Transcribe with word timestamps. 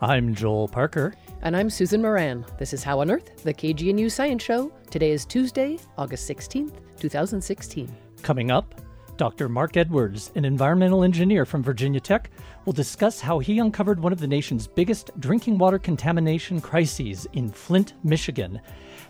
I'm 0.00 0.32
Joel 0.32 0.68
Parker. 0.68 1.12
And 1.42 1.56
I'm 1.56 1.68
Susan 1.68 2.00
Moran. 2.00 2.44
This 2.56 2.72
is 2.72 2.84
How 2.84 3.00
on 3.00 3.10
Earth, 3.10 3.42
the 3.42 3.52
KGNU 3.52 4.08
Science 4.12 4.44
Show. 4.44 4.72
Today 4.92 5.10
is 5.10 5.26
Tuesday, 5.26 5.76
August 5.96 6.30
16th, 6.30 6.74
2016. 7.00 7.92
Coming 8.22 8.52
up, 8.52 8.80
Dr. 9.16 9.48
Marc 9.48 9.76
Edwards, 9.76 10.30
an 10.36 10.44
environmental 10.44 11.02
engineer 11.02 11.44
from 11.44 11.64
Virginia 11.64 11.98
Tech, 11.98 12.30
will 12.64 12.72
discuss 12.72 13.20
how 13.20 13.40
he 13.40 13.58
uncovered 13.58 13.98
one 13.98 14.12
of 14.12 14.20
the 14.20 14.28
nation's 14.28 14.68
biggest 14.68 15.10
drinking 15.18 15.58
water 15.58 15.80
contamination 15.80 16.60
crises 16.60 17.26
in 17.32 17.50
Flint, 17.50 17.94
Michigan, 18.04 18.60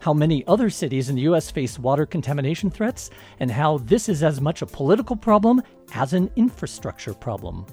how 0.01 0.15
many 0.15 0.43
other 0.47 0.71
cities 0.71 1.11
in 1.11 1.17
the 1.17 1.23
U.S. 1.23 1.51
face 1.51 1.79
water 1.79 2.07
contamination 2.07 2.71
threats, 2.71 3.11
and 3.41 3.51
how 3.51 3.77
this 3.77 4.09
is 4.09 4.23
as 4.23 4.41
much 4.41 4.63
a 4.63 4.67
political 4.67 5.17
problem 5.17 5.61
as 5.93 6.15
an 6.15 6.31
infrastructure 6.37 7.13
problem. 7.13 7.67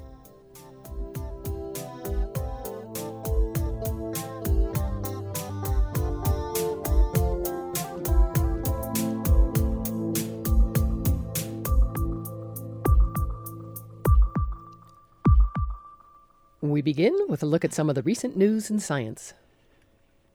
We 16.69 16.81
begin 16.81 17.15
with 17.29 17.43
a 17.43 17.45
look 17.45 17.63
at 17.63 17.73
some 17.73 17.89
of 17.89 17.95
the 17.95 18.01
recent 18.01 18.35
news 18.35 18.69
in 18.69 18.79
science. 18.79 19.33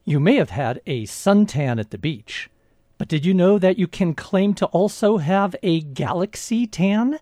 You 0.05 0.19
may 0.19 0.35
have 0.35 0.49
had 0.49 0.81
a 0.87 1.05
suntan 1.05 1.79
at 1.79 1.91
the 1.91 1.97
beach, 1.97 2.49
but 2.97 3.07
did 3.07 3.25
you 3.25 3.33
know 3.33 3.59
that 3.59 3.77
you 3.77 3.87
can 3.87 4.13
claim 4.13 4.53
to 4.55 4.65
also 4.67 5.17
have 5.17 5.55
a 5.61 5.81
galaxy 5.81 6.65
tan? 6.65 7.19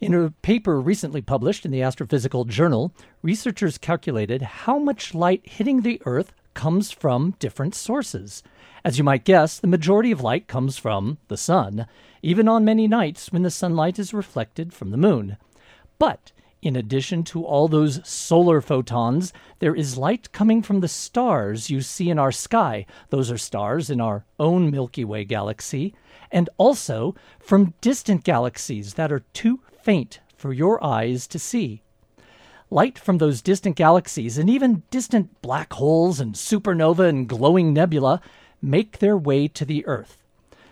In 0.00 0.14
a 0.14 0.30
paper 0.42 0.80
recently 0.80 1.20
published 1.20 1.64
in 1.64 1.70
the 1.70 1.80
Astrophysical 1.80 2.48
Journal, 2.48 2.92
researchers 3.22 3.78
calculated 3.78 4.42
how 4.42 4.78
much 4.78 5.14
light 5.14 5.42
hitting 5.44 5.82
the 5.82 6.00
Earth 6.04 6.32
comes 6.54 6.90
from 6.90 7.34
different 7.38 7.74
sources. 7.74 8.42
As 8.84 8.96
you 8.96 9.04
might 9.04 9.24
guess, 9.24 9.58
the 9.58 9.66
majority 9.66 10.10
of 10.10 10.22
light 10.22 10.48
comes 10.48 10.78
from 10.78 11.18
the 11.28 11.36
sun, 11.36 11.86
even 12.22 12.48
on 12.48 12.64
many 12.64 12.88
nights 12.88 13.30
when 13.30 13.42
the 13.42 13.50
sunlight 13.50 13.98
is 13.98 14.14
reflected 14.14 14.72
from 14.72 14.90
the 14.90 14.96
moon. 14.96 15.36
But 15.98 16.32
in 16.62 16.76
addition 16.76 17.22
to 17.24 17.44
all 17.44 17.68
those 17.68 18.06
solar 18.06 18.60
photons, 18.60 19.32
there 19.60 19.74
is 19.74 19.96
light 19.96 20.30
coming 20.32 20.62
from 20.62 20.80
the 20.80 20.88
stars 20.88 21.70
you 21.70 21.80
see 21.80 22.10
in 22.10 22.18
our 22.18 22.32
sky. 22.32 22.84
Those 23.08 23.30
are 23.30 23.38
stars 23.38 23.88
in 23.88 24.00
our 24.00 24.24
own 24.38 24.70
Milky 24.70 25.04
Way 25.04 25.24
galaxy, 25.24 25.94
and 26.30 26.50
also 26.58 27.14
from 27.38 27.74
distant 27.80 28.24
galaxies 28.24 28.94
that 28.94 29.10
are 29.10 29.24
too 29.32 29.60
faint 29.82 30.20
for 30.36 30.52
your 30.52 30.82
eyes 30.84 31.26
to 31.28 31.38
see. 31.38 31.82
Light 32.70 32.98
from 32.98 33.18
those 33.18 33.42
distant 33.42 33.74
galaxies 33.76 34.38
and 34.38 34.48
even 34.48 34.82
distant 34.90 35.40
black 35.42 35.72
holes 35.72 36.20
and 36.20 36.34
supernova 36.34 37.08
and 37.08 37.28
glowing 37.28 37.72
nebula 37.72 38.20
make 38.62 38.98
their 38.98 39.16
way 39.16 39.48
to 39.48 39.64
the 39.64 39.84
Earth. 39.86 40.22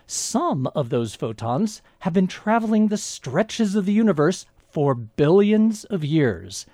Some 0.06 0.68
of 0.74 0.90
those 0.90 1.14
photons 1.14 1.82
have 2.00 2.12
been 2.12 2.28
traveling 2.28 2.88
the 2.88 2.96
stretches 2.96 3.74
of 3.74 3.84
the 3.84 3.92
universe 3.92 4.46
for 4.70 4.94
billions 4.94 5.84
of 5.84 6.04
years. 6.04 6.66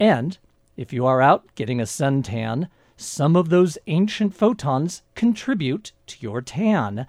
And 0.00 0.38
if 0.76 0.92
you 0.92 1.06
are 1.06 1.22
out 1.22 1.44
getting 1.54 1.80
a 1.80 1.84
suntan, 1.84 2.68
some 2.96 3.36
of 3.36 3.48
those 3.48 3.78
ancient 3.86 4.34
photons 4.34 5.02
contribute 5.14 5.92
to 6.06 6.16
your 6.20 6.40
tan. 6.40 7.06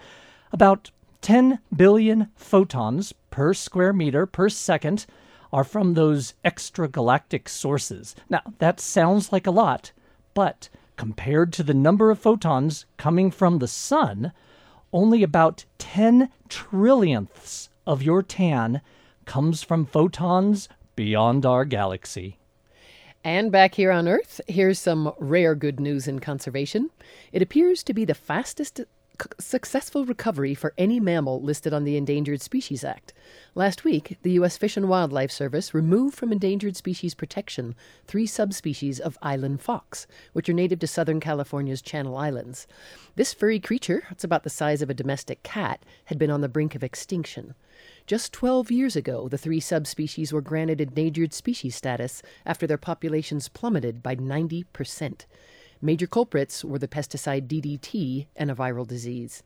About 0.52 0.92
10 1.22 1.60
billion 1.76 2.30
photons 2.36 3.14
per 3.32 3.54
square 3.54 3.94
meter 3.94 4.26
per 4.26 4.50
second 4.50 5.06
are 5.52 5.64
from 5.64 5.94
those 5.94 6.34
extragalactic 6.44 7.48
sources. 7.48 8.16
Now, 8.30 8.42
that 8.60 8.80
sounds 8.80 9.32
like 9.32 9.48
a 9.48 9.52
lot, 9.52 9.92
but 10.34 10.70
compared 10.98 11.54
to 11.54 11.64
the 11.64 11.74
number 11.74 12.12
of 12.12 12.20
photons 12.20 12.86
coming 12.98 13.32
from 13.32 13.60
the 13.60 13.68
sun, 13.68 14.32
only 14.92 15.24
about 15.24 15.66
10 15.78 16.30
trillionths 16.50 17.70
of 17.86 18.02
your 18.02 18.22
tan 18.22 18.82
comes 19.26 19.64
from 19.64 19.86
photons 19.86 20.70
beyond 20.96 21.46
our 21.46 21.66
galaxy. 21.66 22.38
And 23.24 23.52
back 23.52 23.76
here 23.76 23.92
on 23.92 24.08
Earth, 24.08 24.40
here's 24.48 24.78
some 24.78 25.12
rare 25.18 25.56
good 25.56 25.80
news 25.80 26.08
in 26.08 26.20
conservation. 26.20 26.92
It 27.32 27.42
appears 27.42 27.84
to 27.84 27.94
be 27.94 28.06
the 28.06 28.14
fastest 28.14 28.82
successful 29.40 30.06
recovery 30.06 30.54
for 30.54 30.74
any 30.78 31.00
mammal 31.00 31.42
listed 31.42 31.74
on 31.74 31.84
the 31.84 31.98
Endangered 31.98 32.42
Species 32.42 32.84
Act. 32.84 33.14
Last 33.54 33.84
week, 33.84 34.18
the 34.22 34.32
U.S. 34.32 34.58
Fish 34.58 34.78
and 34.78 34.90
Wildlife 34.90 35.32
Service 35.32 35.74
removed 35.74 36.16
from 36.16 36.32
endangered 36.32 36.76
species 36.76 37.16
protection 37.16 37.76
three 38.06 38.28
subspecies 38.28 39.00
of 39.00 39.18
island 39.22 39.62
fox, 39.62 40.06
which 40.34 40.50
are 40.50 40.54
native 40.54 40.80
to 40.80 40.88
Southern 40.88 41.20
California's 41.20 41.82
Channel 41.82 42.18
Islands. 42.18 42.68
This 43.16 43.34
furry 43.34 43.60
creature, 43.60 44.04
it's 44.12 44.24
about 44.24 44.44
the 44.44 44.50
size 44.50 44.82
of 44.82 44.90
a 44.90 44.94
domestic 44.94 45.44
cat, 45.44 45.84
had 46.06 46.18
been 46.20 46.32
on 46.32 46.42
the 46.42 46.50
brink 46.50 46.76
of 46.76 46.84
extinction. 46.84 47.56
Just 48.08 48.34
12 48.34 48.70
years 48.70 48.96
ago, 48.96 49.28
the 49.28 49.38
three 49.38 49.60
subspecies 49.60 50.32
were 50.32 50.42
granted 50.42 50.80
endangered 50.80 51.34
species 51.34 51.76
status 51.76 52.22
after 52.46 52.68
their 52.68 52.78
populations 52.78 53.50
plummeted 53.50 54.04
by 54.04 54.16
90%. 54.16 55.26
Major 55.82 56.06
culprits 56.06 56.64
were 56.64 56.78
the 56.78 56.88
pesticide 56.88 57.48
DDT 57.48 58.28
and 58.36 58.52
a 58.52 58.56
viral 58.56 58.88
disease. 58.88 59.42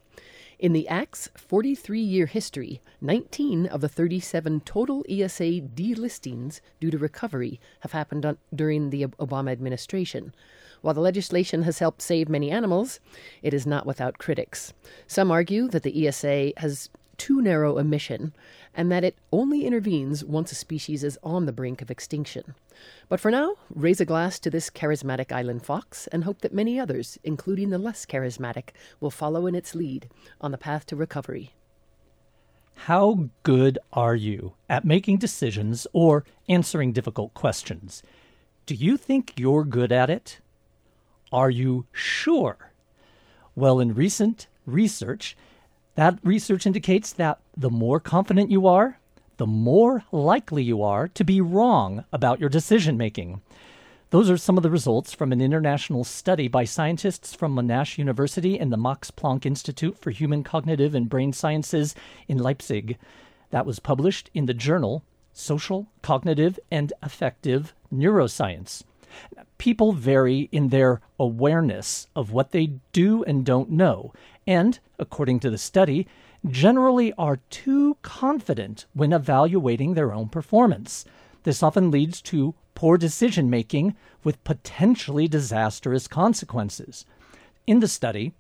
In 0.60 0.74
the 0.74 0.90
Act's 0.90 1.30
43 1.38 2.02
year 2.02 2.26
history, 2.26 2.82
19 3.00 3.66
of 3.68 3.80
the 3.80 3.88
37 3.88 4.60
total 4.62 5.06
ESA 5.10 5.62
delistings 5.62 6.60
due 6.82 6.92
to 6.92 6.98
recovery 6.98 7.62
have 7.80 7.94
happened 7.94 8.26
on, 8.26 8.38
during 8.54 8.90
the 8.90 9.06
Obama 9.06 9.54
administration. 9.54 10.34
While 10.82 10.94
the 10.94 11.00
legislation 11.00 11.64
has 11.64 11.80
helped 11.80 12.02
save 12.02 12.28
many 12.28 12.52
animals, 12.52 13.00
it 13.42 13.54
is 13.54 13.66
not 13.66 13.86
without 13.86 14.18
critics. 14.18 14.74
Some 15.08 15.32
argue 15.32 15.70
that 15.70 15.84
the 15.84 16.08
ESA 16.08 16.52
has 16.58 16.90
too 17.20 17.42
narrow 17.42 17.78
a 17.78 17.84
mission 17.84 18.34
and 18.74 18.92
that 18.92 19.04
it 19.04 19.18
only 19.32 19.66
intervenes 19.66 20.26
once 20.26 20.52
a 20.52 20.56
species 20.56 21.04
is 21.04 21.20
on 21.22 21.46
the 21.46 21.52
brink 21.52 21.82
of 21.82 21.92
extinction. 21.92 22.56
But 23.08 23.20
for 23.20 23.30
now, 23.30 23.56
raise 23.70 24.00
a 24.00 24.06
glass 24.06 24.40
to 24.40 24.50
this 24.50 24.70
charismatic 24.70 25.32
island 25.32 25.64
fox 25.64 26.08
and 26.08 26.24
hope 26.24 26.42
that 26.42 26.54
many 26.54 26.80
others, 26.80 27.20
including 27.24 27.70
the 27.70 27.78
less 27.78 28.06
charismatic, 28.06 28.70
will 29.00 29.12
follow 29.12 29.46
in 29.46 29.54
its 29.54 29.76
lead 29.76 30.10
on 30.40 30.52
the 30.52 30.58
path 30.58 30.86
to 30.88 30.96
recovery. 30.96 31.52
How 32.86 33.30
good 33.44 33.78
are 33.92 34.16
you 34.16 34.54
at 34.70 34.86
making 34.86 35.18
decisions 35.18 35.86
or 35.92 36.24
answering 36.48 36.94
difficult 36.94 37.34
questions? 37.34 38.02
Do 38.66 38.74
you 38.74 38.96
think 38.96 39.34
you're 39.36 39.66
good 39.66 39.92
at 39.92 40.10
it? 40.10 40.40
Are 41.32 41.50
you 41.50 41.86
sure? 41.92 42.72
Well, 43.56 43.80
in 43.80 43.94
recent 43.94 44.48
research, 44.66 45.36
that 45.96 46.20
research 46.24 46.66
indicates 46.66 47.12
that 47.14 47.40
the 47.56 47.70
more 47.70 48.00
confident 48.00 48.52
you 48.52 48.68
are, 48.68 49.00
the 49.38 49.48
more 49.48 50.04
likely 50.12 50.64
you 50.64 50.84
are 50.84 51.08
to 51.08 51.24
be 51.24 51.42
wrong 51.42 52.04
about 52.12 52.40
your 52.40 52.50
decision 52.50 52.98
making. 52.98 53.42
Those 54.12 54.30
are 54.30 54.38
some 54.38 54.58
of 54.58 54.64
the 54.64 54.72
results 54.72 55.14
from 55.14 55.32
an 55.32 55.40
international 55.40 56.04
study 56.04 56.48
by 56.48 56.64
scientists 56.64 57.36
from 57.36 57.56
Monash 57.56 57.98
University 57.98 58.60
and 58.60 58.72
the 58.72 58.78
Max 58.78 59.12
Planck 59.12 59.46
Institute 59.46 59.98
for 59.98 60.10
Human 60.10 60.44
Cognitive 60.44 60.96
and 60.96 61.08
Brain 61.08 61.32
Sciences 61.32 61.94
in 62.28 62.40
Leipzig. 62.40 62.98
That 63.52 63.66
was 63.68 63.80
published 63.80 64.32
in 64.34 64.46
the 64.46 64.54
journal 64.54 65.04
Social, 65.32 65.88
Cognitive, 66.02 66.60
and 66.72 66.92
Affective 67.02 67.74
Neuroscience. 67.94 68.84
People 69.58 69.92
vary 69.94 70.50
in 70.52 70.70
their 70.70 71.02
awareness 71.20 72.08
of 72.16 72.32
what 72.32 72.52
they 72.52 72.74
do 72.92 73.24
and 73.24 73.46
don't 73.46 73.70
know, 73.70 74.14
and, 74.48 74.80
according 74.98 75.40
to 75.42 75.50
the 75.50 75.58
study, 75.58 76.08
generally 76.48 77.14
are 77.14 77.40
too 77.50 77.98
confident 78.02 78.86
when 78.94 79.12
evaluating 79.14 79.94
their 79.94 80.14
own 80.14 80.30
performance. 80.30 81.06
This 81.44 81.62
often 81.62 81.92
leads 81.92 82.22
to 82.24 82.56
poor 82.76 82.98
decision 82.98 83.50
making 83.50 83.96
with 84.24 84.44
potentially 84.44 85.28
disastrous 85.28 86.08
consequences. 86.08 87.06
In 87.68 87.82
the 87.82 87.88
study, 87.88 88.34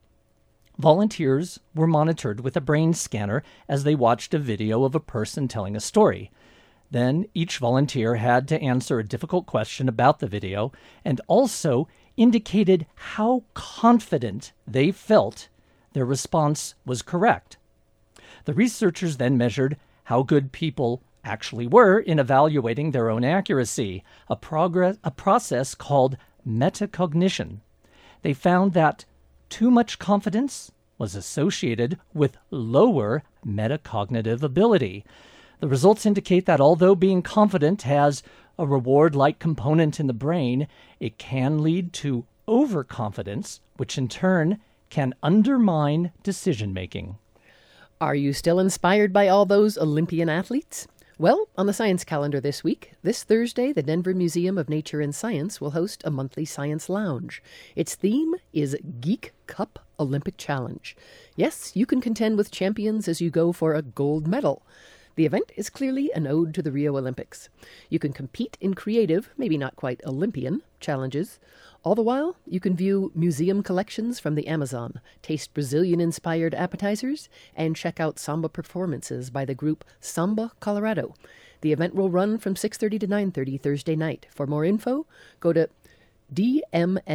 volunteers 0.77 1.59
were 1.75 1.87
monitored 1.87 2.39
with 2.39 2.55
a 2.55 2.61
brain 2.61 2.93
scanner 2.93 3.43
as 3.67 3.83
they 3.83 3.95
watched 3.95 4.33
a 4.33 4.39
video 4.39 4.85
of 4.85 4.95
a 4.95 4.99
person 4.99 5.47
telling 5.47 5.75
a 5.75 5.81
story. 5.81 6.31
Then 6.91 7.25
each 7.33 7.57
volunteer 7.57 8.15
had 8.15 8.47
to 8.47 8.61
answer 8.61 8.99
a 8.99 9.07
difficult 9.07 9.45
question 9.45 9.87
about 9.87 10.19
the 10.19 10.27
video 10.27 10.71
and 11.05 11.21
also 11.27 11.87
indicated 12.17 12.85
how 12.95 13.43
confident 13.53 14.51
they 14.67 14.91
felt 14.91 15.49
their 15.93 16.05
response 16.05 16.75
was 16.85 17.01
correct. 17.01 17.57
The 18.45 18.53
researchers 18.53 19.17
then 19.17 19.37
measured 19.37 19.77
how 20.05 20.23
good 20.23 20.51
people 20.51 21.01
actually 21.23 21.67
were 21.67 21.99
in 21.99 22.17
evaluating 22.17 22.91
their 22.91 23.09
own 23.09 23.23
accuracy, 23.23 24.03
a, 24.27 24.35
progress, 24.35 24.97
a 25.03 25.11
process 25.11 25.75
called 25.75 26.17
metacognition. 26.47 27.59
They 28.21 28.33
found 28.33 28.73
that 28.73 29.05
too 29.49 29.69
much 29.69 29.99
confidence 29.99 30.71
was 30.97 31.15
associated 31.15 31.97
with 32.13 32.37
lower 32.51 33.23
metacognitive 33.45 34.43
ability. 34.43 35.05
The 35.59 35.67
results 35.67 36.05
indicate 36.05 36.45
that 36.45 36.61
although 36.61 36.95
being 36.95 37.21
confident 37.21 37.81
has 37.81 38.23
a 38.57 38.65
reward 38.65 39.13
like 39.13 39.39
component 39.39 39.99
in 39.99 40.07
the 40.07 40.13
brain, 40.13 40.67
it 40.99 41.17
can 41.17 41.61
lead 41.61 41.91
to 41.93 42.25
overconfidence, 42.47 43.59
which 43.77 43.97
in 43.97 44.07
turn 44.07 44.59
can 44.89 45.13
undermine 45.21 46.11
decision 46.23 46.73
making. 46.73 47.17
Are 48.01 48.15
you 48.15 48.31
still 48.31 48.59
inspired 48.59 49.11
by 49.11 49.27
all 49.27 49.45
those 49.45 49.77
Olympian 49.77 50.29
athletes? 50.29 50.87
Well, 51.17 51.49
on 51.57 51.67
the 51.67 51.73
science 51.73 52.05
calendar 52.05 52.39
this 52.39 52.63
week, 52.63 52.93
this 53.03 53.25
Thursday, 53.25 53.73
the 53.73 53.83
Denver 53.83 54.13
Museum 54.13 54.57
of 54.57 54.69
Nature 54.69 55.01
and 55.01 55.13
Science 55.13 55.59
will 55.59 55.71
host 55.71 56.01
a 56.05 56.09
monthly 56.09 56.45
science 56.45 56.87
lounge. 56.87 57.43
Its 57.75 57.95
theme 57.95 58.35
is 58.53 58.77
Geek 59.01 59.33
Cup 59.45 59.85
Olympic 59.99 60.37
Challenge. 60.37 60.95
Yes, 61.35 61.73
you 61.75 61.85
can 61.85 61.99
contend 61.99 62.37
with 62.37 62.51
champions 62.51 63.09
as 63.09 63.19
you 63.19 63.29
go 63.29 63.51
for 63.51 63.73
a 63.73 63.81
gold 63.81 64.27
medal. 64.27 64.65
The 65.19 65.25
event 65.25 65.51
is 65.57 65.69
clearly 65.69 66.13
an 66.13 66.27
ode 66.27 66.53
to 66.53 66.61
the 66.61 66.71
Rio 66.71 66.95
Olympics. 66.95 67.49
You 67.89 67.99
can 67.99 68.13
compete 68.13 68.57
in 68.61 68.73
creative, 68.73 69.31
maybe 69.35 69.57
not 69.57 69.75
quite 69.75 69.99
Olympian, 70.05 70.61
challenges. 70.79 71.41
All 71.83 71.93
the 71.93 72.01
while, 72.01 72.37
you 72.45 72.61
can 72.61 72.73
view 72.73 73.11
museum 73.13 73.61
collections 73.61 74.17
from 74.17 74.35
the 74.35 74.47
Amazon, 74.47 75.01
taste 75.21 75.53
Brazilian 75.53 75.99
inspired 75.99 76.55
appetizers, 76.55 77.27
and 77.53 77.75
check 77.75 77.99
out 77.99 78.17
samba 78.17 78.47
performances 78.47 79.29
by 79.29 79.43
the 79.43 79.53
group 79.53 79.83
Samba 79.99 80.53
Colorado. 80.61 81.13
The 81.59 81.73
event 81.73 81.95
will 81.95 82.09
run 82.09 82.37
from 82.37 82.55
6:30 82.55 82.97
to 82.99 83.07
9:30 83.07 83.57
Thursday 83.57 83.97
night. 83.97 84.25
For 84.33 84.47
more 84.47 84.63
info, 84.63 85.05
go 85.41 85.51
to 85.51 85.67
dmns.org. 86.33 87.09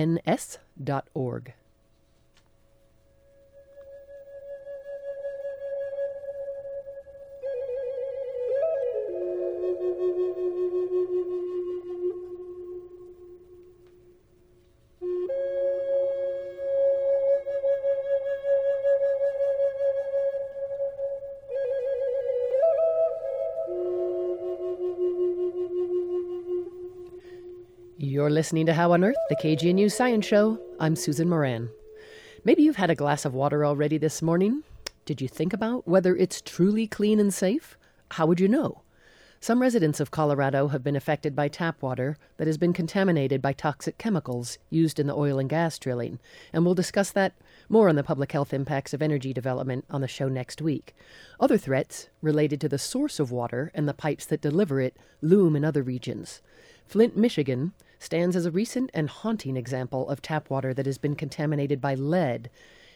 listening 28.34 28.66
to 28.66 28.74
How 28.74 28.90
on 28.90 29.04
Earth, 29.04 29.14
the 29.28 29.36
KGNU 29.36 29.92
Science 29.92 30.26
Show. 30.26 30.58
I'm 30.80 30.96
Susan 30.96 31.28
Moran. 31.28 31.70
Maybe 32.42 32.64
you've 32.64 32.74
had 32.74 32.90
a 32.90 32.96
glass 32.96 33.24
of 33.24 33.32
water 33.32 33.64
already 33.64 33.96
this 33.96 34.20
morning. 34.20 34.64
Did 35.04 35.20
you 35.20 35.28
think 35.28 35.52
about 35.52 35.86
whether 35.86 36.16
it's 36.16 36.40
truly 36.40 36.88
clean 36.88 37.20
and 37.20 37.32
safe? 37.32 37.78
How 38.10 38.26
would 38.26 38.40
you 38.40 38.48
know? 38.48 38.82
Some 39.38 39.62
residents 39.62 40.00
of 40.00 40.10
Colorado 40.10 40.66
have 40.68 40.82
been 40.82 40.96
affected 40.96 41.36
by 41.36 41.46
tap 41.46 41.80
water 41.80 42.16
that 42.38 42.48
has 42.48 42.58
been 42.58 42.72
contaminated 42.72 43.40
by 43.40 43.52
toxic 43.52 43.98
chemicals 43.98 44.58
used 44.68 44.98
in 44.98 45.06
the 45.06 45.14
oil 45.14 45.38
and 45.38 45.48
gas 45.48 45.78
drilling, 45.78 46.18
and 46.52 46.64
we'll 46.64 46.74
discuss 46.74 47.12
that 47.12 47.34
more 47.68 47.88
on 47.88 47.94
the 47.94 48.02
public 48.02 48.32
health 48.32 48.52
impacts 48.52 48.92
of 48.92 49.00
energy 49.00 49.32
development 49.32 49.84
on 49.88 50.00
the 50.00 50.08
show 50.08 50.28
next 50.28 50.60
week. 50.60 50.92
Other 51.38 51.56
threats 51.56 52.08
related 52.20 52.60
to 52.62 52.68
the 52.68 52.78
source 52.78 53.20
of 53.20 53.30
water 53.30 53.70
and 53.76 53.88
the 53.88 53.94
pipes 53.94 54.26
that 54.26 54.40
deliver 54.40 54.80
it 54.80 54.96
loom 55.22 55.54
in 55.54 55.64
other 55.64 55.84
regions. 55.84 56.42
Flint, 56.84 57.16
Michigan, 57.16 57.74
stands 58.04 58.36
as 58.36 58.46
a 58.46 58.50
recent 58.50 58.90
and 58.92 59.08
haunting 59.08 59.56
example 59.56 60.08
of 60.08 60.20
tap 60.20 60.50
water 60.50 60.74
that 60.74 60.86
has 60.86 60.98
been 60.98 61.16
contaminated 61.16 61.80
by 61.80 61.94
lead 61.94 62.50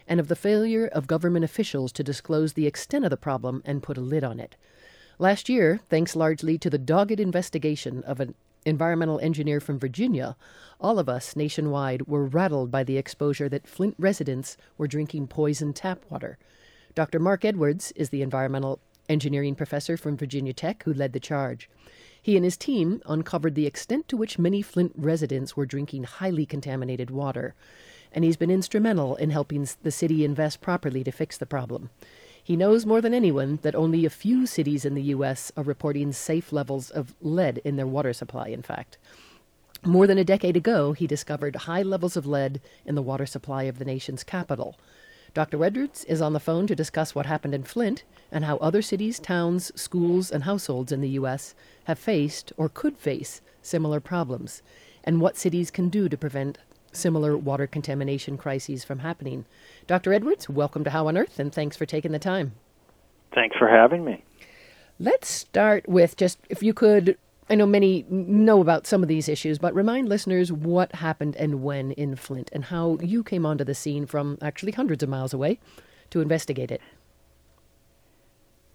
and 0.06 0.20
of 0.20 0.28
the 0.28 0.36
failure 0.36 0.86
of 0.86 1.06
government 1.06 1.44
officials 1.44 1.92
to 1.92 2.04
disclose 2.04 2.52
the 2.52 2.66
extent 2.66 3.04
of 3.04 3.10
the 3.10 3.16
problem 3.16 3.62
and 3.64 3.82
put 3.82 3.96
a 3.96 4.02
lid 4.02 4.22
on 4.22 4.38
it. 4.38 4.56
Last 5.18 5.48
year, 5.48 5.80
thanks 5.88 6.14
largely 6.14 6.58
to 6.58 6.70
the 6.70 6.78
dogged 6.78 7.18
investigation 7.18 8.04
of 8.04 8.20
an 8.20 8.34
environmental 8.64 9.18
engineer 9.20 9.60
from 9.60 9.78
Virginia, 9.78 10.36
all 10.80 10.98
of 10.98 11.08
us 11.08 11.34
nationwide 11.34 12.06
were 12.06 12.24
rattled 12.24 12.70
by 12.70 12.84
the 12.84 12.98
exposure 12.98 13.48
that 13.48 13.66
Flint 13.66 13.94
residents 13.98 14.56
were 14.76 14.86
drinking 14.86 15.26
poisoned 15.26 15.74
tap 15.74 16.04
water. 16.10 16.38
Dr. 16.94 17.18
Marc 17.18 17.44
Edwards 17.44 17.92
is 17.92 18.10
the 18.10 18.22
environmental 18.22 18.80
engineering 19.08 19.54
professor 19.54 19.96
from 19.96 20.16
Virginia 20.16 20.52
Tech 20.52 20.82
who 20.82 20.92
led 20.92 21.12
the 21.12 21.20
charge. 21.20 21.68
He 22.28 22.36
and 22.36 22.44
his 22.44 22.58
team 22.58 23.00
uncovered 23.06 23.54
the 23.54 23.64
extent 23.64 24.06
to 24.08 24.16
which 24.18 24.38
many 24.38 24.60
Flint 24.60 24.92
residents 24.94 25.56
were 25.56 25.64
drinking 25.64 26.04
highly 26.04 26.44
contaminated 26.44 27.10
water, 27.10 27.54
and 28.12 28.22
he's 28.22 28.36
been 28.36 28.50
instrumental 28.50 29.16
in 29.16 29.30
helping 29.30 29.66
the 29.82 29.90
city 29.90 30.26
invest 30.26 30.60
properly 30.60 31.02
to 31.04 31.10
fix 31.10 31.38
the 31.38 31.46
problem. 31.46 31.88
He 32.44 32.54
knows 32.54 32.84
more 32.84 33.00
than 33.00 33.14
anyone 33.14 33.60
that 33.62 33.74
only 33.74 34.04
a 34.04 34.10
few 34.10 34.44
cities 34.44 34.84
in 34.84 34.92
the 34.94 35.04
U.S. 35.04 35.50
are 35.56 35.62
reporting 35.62 36.12
safe 36.12 36.52
levels 36.52 36.90
of 36.90 37.14
lead 37.22 37.62
in 37.64 37.76
their 37.76 37.86
water 37.86 38.12
supply, 38.12 38.48
in 38.48 38.60
fact. 38.60 38.98
More 39.82 40.06
than 40.06 40.18
a 40.18 40.22
decade 40.22 40.54
ago, 40.54 40.92
he 40.92 41.06
discovered 41.06 41.56
high 41.56 41.80
levels 41.80 42.14
of 42.14 42.26
lead 42.26 42.60
in 42.84 42.94
the 42.94 43.00
water 43.00 43.24
supply 43.24 43.62
of 43.62 43.78
the 43.78 43.86
nation's 43.86 44.22
capital. 44.22 44.78
Dr. 45.34 45.62
Edwards 45.62 46.04
is 46.04 46.22
on 46.22 46.32
the 46.32 46.40
phone 46.40 46.66
to 46.66 46.74
discuss 46.74 47.14
what 47.14 47.26
happened 47.26 47.54
in 47.54 47.62
Flint 47.62 48.04
and 48.32 48.44
how 48.44 48.56
other 48.58 48.82
cities, 48.82 49.18
towns, 49.18 49.70
schools, 49.80 50.30
and 50.30 50.44
households 50.44 50.92
in 50.92 51.00
the 51.00 51.10
U.S. 51.10 51.54
have 51.84 51.98
faced 51.98 52.52
or 52.56 52.68
could 52.68 52.96
face 52.98 53.40
similar 53.62 54.00
problems, 54.00 54.62
and 55.04 55.20
what 55.20 55.36
cities 55.36 55.70
can 55.70 55.88
do 55.88 56.08
to 56.08 56.16
prevent 56.16 56.58
similar 56.92 57.36
water 57.36 57.66
contamination 57.66 58.36
crises 58.36 58.84
from 58.84 59.00
happening. 59.00 59.44
Dr. 59.86 60.12
Edwards, 60.12 60.48
welcome 60.48 60.84
to 60.84 60.90
How 60.90 61.06
on 61.06 61.16
Earth, 61.16 61.38
and 61.38 61.52
thanks 61.52 61.76
for 61.76 61.86
taking 61.86 62.12
the 62.12 62.18
time. 62.18 62.52
Thanks 63.34 63.56
for 63.56 63.68
having 63.68 64.04
me. 64.04 64.24
Let's 64.98 65.28
start 65.28 65.88
with 65.88 66.16
just 66.16 66.38
if 66.48 66.62
you 66.62 66.74
could 66.74 67.16
I 67.50 67.54
know 67.54 67.66
many 67.66 68.04
know 68.10 68.60
about 68.60 68.86
some 68.86 69.02
of 69.02 69.08
these 69.08 69.28
issues, 69.28 69.58
but 69.58 69.74
remind 69.74 70.08
listeners 70.08 70.52
what 70.52 70.94
happened 70.96 71.34
and 71.36 71.62
when 71.62 71.92
in 71.92 72.14
Flint 72.14 72.50
and 72.52 72.66
how 72.66 72.98
you 73.00 73.24
came 73.24 73.46
onto 73.46 73.64
the 73.64 73.74
scene 73.74 74.04
from 74.04 74.36
actually 74.42 74.72
hundreds 74.72 75.02
of 75.02 75.08
miles 75.08 75.32
away 75.32 75.58
to 76.10 76.20
investigate 76.20 76.70
it. 76.70 76.82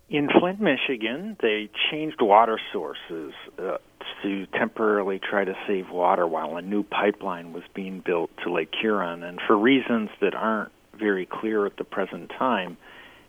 In 0.10 0.30
Flint, 0.30 0.60
Michigan, 0.60 1.38
they 1.42 1.70
changed 1.92 2.22
water 2.22 2.60
sources 2.72 3.34
uh, 3.58 3.78
to 4.22 4.46
temporarily 4.48 5.20
try 5.20 5.44
to 5.44 5.56
save 5.68 5.90
water 5.90 6.28
while 6.28 6.58
a 6.58 6.62
new 6.62 6.84
pipeline 6.84 7.54
was 7.54 7.64
being 7.74 8.00
built 8.00 8.30
to 8.44 8.52
Lake 8.52 8.74
Huron. 8.80 9.24
And 9.24 9.40
for 9.48 9.58
reasons 9.58 10.10
that 10.22 10.36
aren't 10.36 10.72
very 10.94 11.26
clear 11.26 11.66
at 11.66 11.78
the 11.78 11.84
present 11.84 12.32
time, 12.38 12.78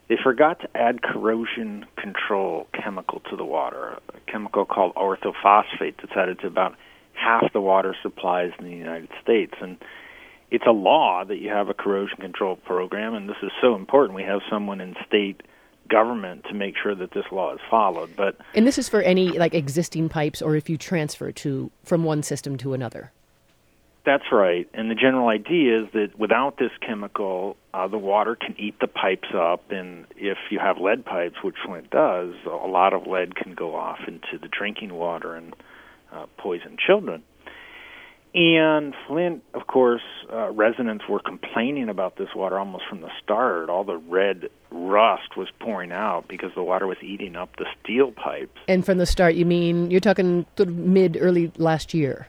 they 0.08 0.16
forgot 0.22 0.60
to 0.60 0.68
add 0.76 1.02
corrosion 1.02 1.86
control 1.96 2.66
chemical 2.72 3.20
to 3.30 3.36
the 3.36 3.44
water, 3.44 3.98
a 4.14 4.30
chemical 4.30 4.64
called 4.64 4.94
orthophosphate 4.94 5.94
that's 5.98 6.12
added 6.16 6.40
to 6.40 6.46
about 6.46 6.74
half 7.14 7.52
the 7.52 7.60
water 7.60 7.96
supplies 8.02 8.52
in 8.58 8.64
the 8.64 8.76
United 8.76 9.08
States. 9.22 9.54
And 9.60 9.78
it's 10.50 10.66
a 10.66 10.72
law 10.72 11.24
that 11.24 11.38
you 11.38 11.48
have 11.48 11.68
a 11.68 11.74
corrosion 11.74 12.18
control 12.18 12.56
program, 12.56 13.14
and 13.14 13.28
this 13.28 13.36
is 13.42 13.50
so 13.60 13.74
important. 13.74 14.14
We 14.14 14.24
have 14.24 14.40
someone 14.50 14.80
in 14.80 14.94
state 15.06 15.42
government 15.88 16.44
to 16.48 16.54
make 16.54 16.74
sure 16.82 16.94
that 16.94 17.12
this 17.12 17.24
law 17.30 17.54
is 17.54 17.60
followed. 17.70 18.14
But 18.16 18.36
and 18.54 18.66
this 18.66 18.78
is 18.78 18.88
for 18.88 19.02
any 19.02 19.38
like 19.38 19.54
existing 19.54 20.08
pipes, 20.08 20.42
or 20.42 20.56
if 20.56 20.68
you 20.68 20.76
transfer 20.76 21.32
to 21.32 21.70
from 21.82 22.04
one 22.04 22.22
system 22.22 22.56
to 22.58 22.74
another. 22.74 23.12
That's 24.04 24.24
right. 24.30 24.68
And 24.74 24.90
the 24.90 24.94
general 24.94 25.28
idea 25.28 25.82
is 25.82 25.88
that 25.94 26.18
without 26.18 26.58
this 26.58 26.70
chemical, 26.86 27.56
uh, 27.72 27.88
the 27.88 27.98
water 27.98 28.36
can 28.36 28.54
eat 28.58 28.78
the 28.78 28.86
pipes 28.86 29.28
up. 29.34 29.70
And 29.70 30.06
if 30.16 30.36
you 30.50 30.58
have 30.58 30.78
lead 30.78 31.06
pipes, 31.06 31.36
which 31.42 31.56
Flint 31.64 31.90
does, 31.90 32.34
a 32.44 32.66
lot 32.66 32.92
of 32.92 33.06
lead 33.06 33.34
can 33.34 33.54
go 33.54 33.74
off 33.74 34.00
into 34.06 34.38
the 34.38 34.48
drinking 34.48 34.92
water 34.92 35.34
and 35.34 35.56
uh, 36.12 36.26
poison 36.36 36.76
children. 36.84 37.22
And 38.34 38.94
Flint, 39.06 39.44
of 39.54 39.68
course, 39.68 40.02
uh, 40.30 40.50
residents 40.50 41.04
were 41.08 41.20
complaining 41.20 41.88
about 41.88 42.16
this 42.16 42.28
water 42.34 42.58
almost 42.58 42.84
from 42.90 43.00
the 43.00 43.10
start. 43.22 43.70
All 43.70 43.84
the 43.84 43.96
red 43.96 44.50
rust 44.72 45.36
was 45.36 45.48
pouring 45.60 45.92
out 45.92 46.26
because 46.28 46.50
the 46.56 46.62
water 46.62 46.88
was 46.88 46.98
eating 47.00 47.36
up 47.36 47.56
the 47.56 47.66
steel 47.80 48.10
pipes. 48.10 48.58
And 48.66 48.84
from 48.84 48.98
the 48.98 49.06
start, 49.06 49.36
you 49.36 49.46
mean 49.46 49.90
you're 49.90 50.00
talking 50.00 50.44
sort 50.56 50.68
of 50.68 50.74
mid, 50.74 51.16
early 51.18 51.52
last 51.56 51.94
year? 51.94 52.26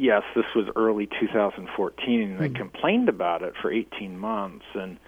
Yes, 0.00 0.22
this 0.34 0.46
was 0.56 0.66
early 0.74 1.06
2014, 1.06 2.22
and 2.22 2.40
they 2.40 2.48
hmm. 2.48 2.54
complained 2.54 3.08
about 3.08 3.42
it 3.42 3.54
for 3.60 3.70
18 3.70 4.18
months, 4.18 4.64
and 4.74 4.98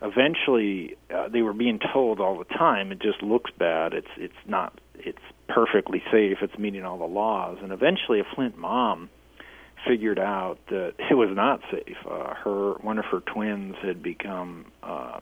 eventually 0.00 0.96
uh, 1.14 1.28
they 1.28 1.42
were 1.42 1.52
being 1.52 1.80
told 1.92 2.20
all 2.20 2.38
the 2.38 2.44
time, 2.44 2.92
it 2.92 3.00
just 3.00 3.22
looks 3.22 3.50
bad. 3.58 3.92
It's 3.92 4.08
it's 4.16 4.34
not. 4.46 4.80
It's 4.94 5.18
perfectly 5.48 6.02
safe. 6.10 6.38
It's 6.40 6.56
meeting 6.58 6.84
all 6.84 6.98
the 6.98 7.04
laws, 7.04 7.58
and 7.62 7.72
eventually 7.72 8.20
a 8.20 8.24
Flint 8.34 8.56
mom 8.56 9.10
figured 9.86 10.18
out 10.18 10.58
that 10.68 10.94
it 11.10 11.14
was 11.14 11.30
not 11.32 11.60
safe. 11.70 11.96
Uh, 12.08 12.34
her 12.34 12.74
one 12.74 12.98
of 12.98 13.06
her 13.06 13.20
twins 13.20 13.74
had 13.82 14.02
become 14.02 14.66
uh, 14.82 15.18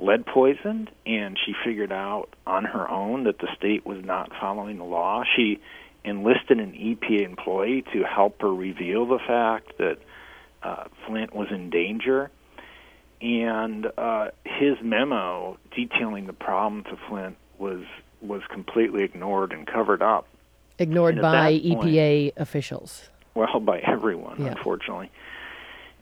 lead 0.00 0.24
poisoned, 0.24 0.90
and 1.04 1.38
she 1.44 1.52
figured 1.64 1.92
out 1.92 2.28
on 2.46 2.64
her 2.64 2.88
own 2.88 3.24
that 3.24 3.38
the 3.38 3.48
state 3.56 3.84
was 3.84 4.02
not 4.04 4.30
following 4.40 4.78
the 4.78 4.84
law. 4.84 5.22
She 5.36 5.60
enlisted 6.04 6.58
an 6.58 6.72
EPA 6.72 7.24
employee 7.24 7.84
to 7.92 8.02
help 8.02 8.40
her 8.42 8.52
reveal 8.52 9.06
the 9.06 9.18
fact 9.18 9.78
that 9.78 9.98
uh, 10.62 10.84
Flint 11.06 11.34
was 11.34 11.48
in 11.50 11.70
danger. 11.70 12.30
And 13.20 13.86
uh, 13.96 14.28
his 14.44 14.76
memo 14.82 15.56
detailing 15.74 16.26
the 16.26 16.32
problem 16.32 16.84
to 16.84 16.96
Flint 17.08 17.36
was 17.58 17.82
was 18.20 18.42
completely 18.50 19.02
ignored 19.02 19.52
and 19.52 19.66
covered 19.66 20.00
up. 20.02 20.26
Ignored 20.78 21.14
And 21.14 21.22
by 21.22 21.58
point- 21.58 21.64
EPA 21.82 22.32
officials. 22.36 23.08
well 23.34 23.60
by 23.60 23.78
everyone 23.80 24.36
Yeah. 24.40 24.48
unfortunately 24.52 25.10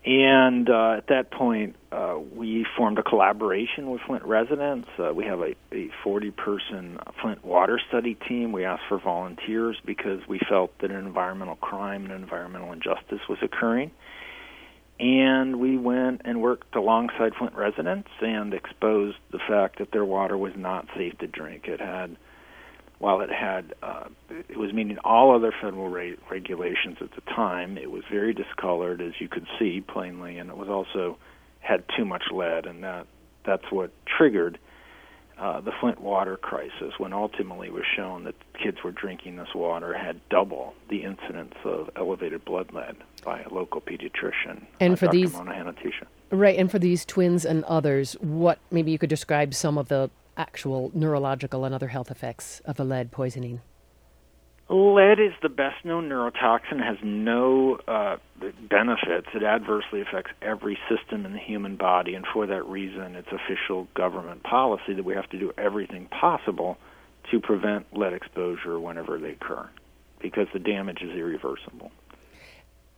and 0.04 0.70
uh, 0.70 0.94
at 0.96 1.08
that 1.08 1.30
point 1.30 1.76
uh, 1.92 2.18
we 2.34 2.64
formed 2.76 2.98
a 2.98 3.02
collaboration 3.02 3.90
with 3.90 4.00
flint 4.06 4.24
residents. 4.24 4.88
Uh, 4.98 5.12
we 5.12 5.24
have 5.24 5.40
a, 5.40 5.54
a 5.72 5.90
40 6.02 6.30
person 6.30 6.98
flint 7.20 7.44
water 7.44 7.80
study 7.88 8.14
team. 8.14 8.52
We 8.52 8.64
asked 8.64 8.84
for 8.88 8.98
volunteers 8.98 9.76
because 9.84 10.20
we 10.26 10.40
felt 10.48 10.78
that 10.78 10.90
an 10.90 11.04
environmental 11.04 11.56
crime 11.56 12.04
and 12.04 12.14
environmental 12.14 12.72
injustice 12.72 13.20
was 13.28 13.38
occurring. 13.42 13.90
And 14.98 15.58
we 15.58 15.76
went 15.78 16.22
and 16.24 16.42
worked 16.42 16.74
alongside 16.76 17.34
flint 17.34 17.54
residents 17.54 18.10
and 18.20 18.52
exposed 18.54 19.16
the 19.30 19.38
fact 19.38 19.78
that 19.78 19.92
their 19.92 20.04
water 20.04 20.36
was 20.36 20.52
not 20.56 20.86
safe 20.96 21.16
to 21.18 21.26
drink. 21.26 21.66
It 21.66 21.80
had 21.80 22.16
while 23.00 23.22
it 23.22 23.30
had 23.30 23.74
uh, 23.82 24.04
it 24.48 24.58
was 24.58 24.72
meeting 24.72 24.98
all 24.98 25.34
other 25.34 25.52
federal 25.60 25.88
re- 25.88 26.16
regulations 26.30 26.98
at 27.00 27.10
the 27.14 27.22
time, 27.22 27.76
it 27.78 27.90
was 27.90 28.04
very 28.10 28.34
discolored, 28.34 29.00
as 29.00 29.14
you 29.18 29.26
could 29.26 29.46
see 29.58 29.80
plainly, 29.80 30.38
and 30.38 30.50
it 30.50 30.56
was 30.56 30.68
also 30.68 31.16
had 31.60 31.82
too 31.96 32.04
much 32.04 32.24
lead, 32.30 32.66
and 32.66 32.84
that 32.84 33.06
that's 33.44 33.64
what 33.70 33.90
triggered 34.06 34.58
uh, 35.38 35.62
the 35.62 35.72
Flint 35.80 35.98
water 36.02 36.36
crisis. 36.36 36.92
When 36.98 37.14
ultimately 37.14 37.68
it 37.68 37.72
was 37.72 37.86
shown 37.96 38.24
that 38.24 38.34
kids 38.62 38.76
were 38.84 38.92
drinking 38.92 39.36
this 39.36 39.54
water 39.54 39.94
had 39.94 40.20
double 40.28 40.74
the 40.90 41.02
incidence 41.02 41.54
of 41.64 41.88
elevated 41.96 42.44
blood 42.44 42.70
lead 42.74 42.96
by 43.24 43.40
a 43.40 43.48
local 43.48 43.80
pediatrician. 43.80 44.66
And 44.78 44.92
uh, 44.92 44.96
for 44.96 45.06
Dr. 45.06 45.16
these- 45.16 45.32
Mona. 45.32 45.74
Right, 46.32 46.58
and 46.58 46.70
for 46.70 46.78
these 46.78 47.04
twins 47.06 47.44
and 47.46 47.64
others, 47.64 48.12
what 48.20 48.58
maybe 48.70 48.92
you 48.92 48.98
could 48.98 49.10
describe 49.10 49.52
some 49.54 49.78
of 49.78 49.88
the 49.88 50.10
actual 50.40 50.90
neurological 50.94 51.66
and 51.66 51.74
other 51.74 51.88
health 51.88 52.10
effects 52.10 52.60
of 52.64 52.76
the 52.78 52.84
lead 52.84 53.10
poisoning? 53.10 53.60
Lead 54.70 55.18
is 55.18 55.32
the 55.42 55.48
best 55.48 55.84
known 55.84 56.08
neurotoxin, 56.08 56.82
has 56.82 56.96
no 57.02 57.78
uh, 57.88 58.16
benefits. 58.70 59.26
It 59.34 59.42
adversely 59.42 60.00
affects 60.00 60.30
every 60.40 60.78
system 60.88 61.26
in 61.26 61.32
the 61.32 61.38
human 61.38 61.76
body, 61.76 62.14
and 62.14 62.24
for 62.32 62.46
that 62.46 62.64
reason, 62.66 63.16
it's 63.16 63.28
official 63.32 63.88
government 63.94 64.44
policy 64.44 64.94
that 64.94 65.04
we 65.04 65.14
have 65.14 65.28
to 65.30 65.38
do 65.38 65.52
everything 65.58 66.06
possible 66.06 66.78
to 67.30 67.40
prevent 67.40 67.84
lead 67.96 68.12
exposure 68.12 68.78
whenever 68.78 69.18
they 69.18 69.32
occur, 69.32 69.68
because 70.20 70.46
the 70.52 70.60
damage 70.60 71.02
is 71.02 71.10
irreversible. 71.10 71.90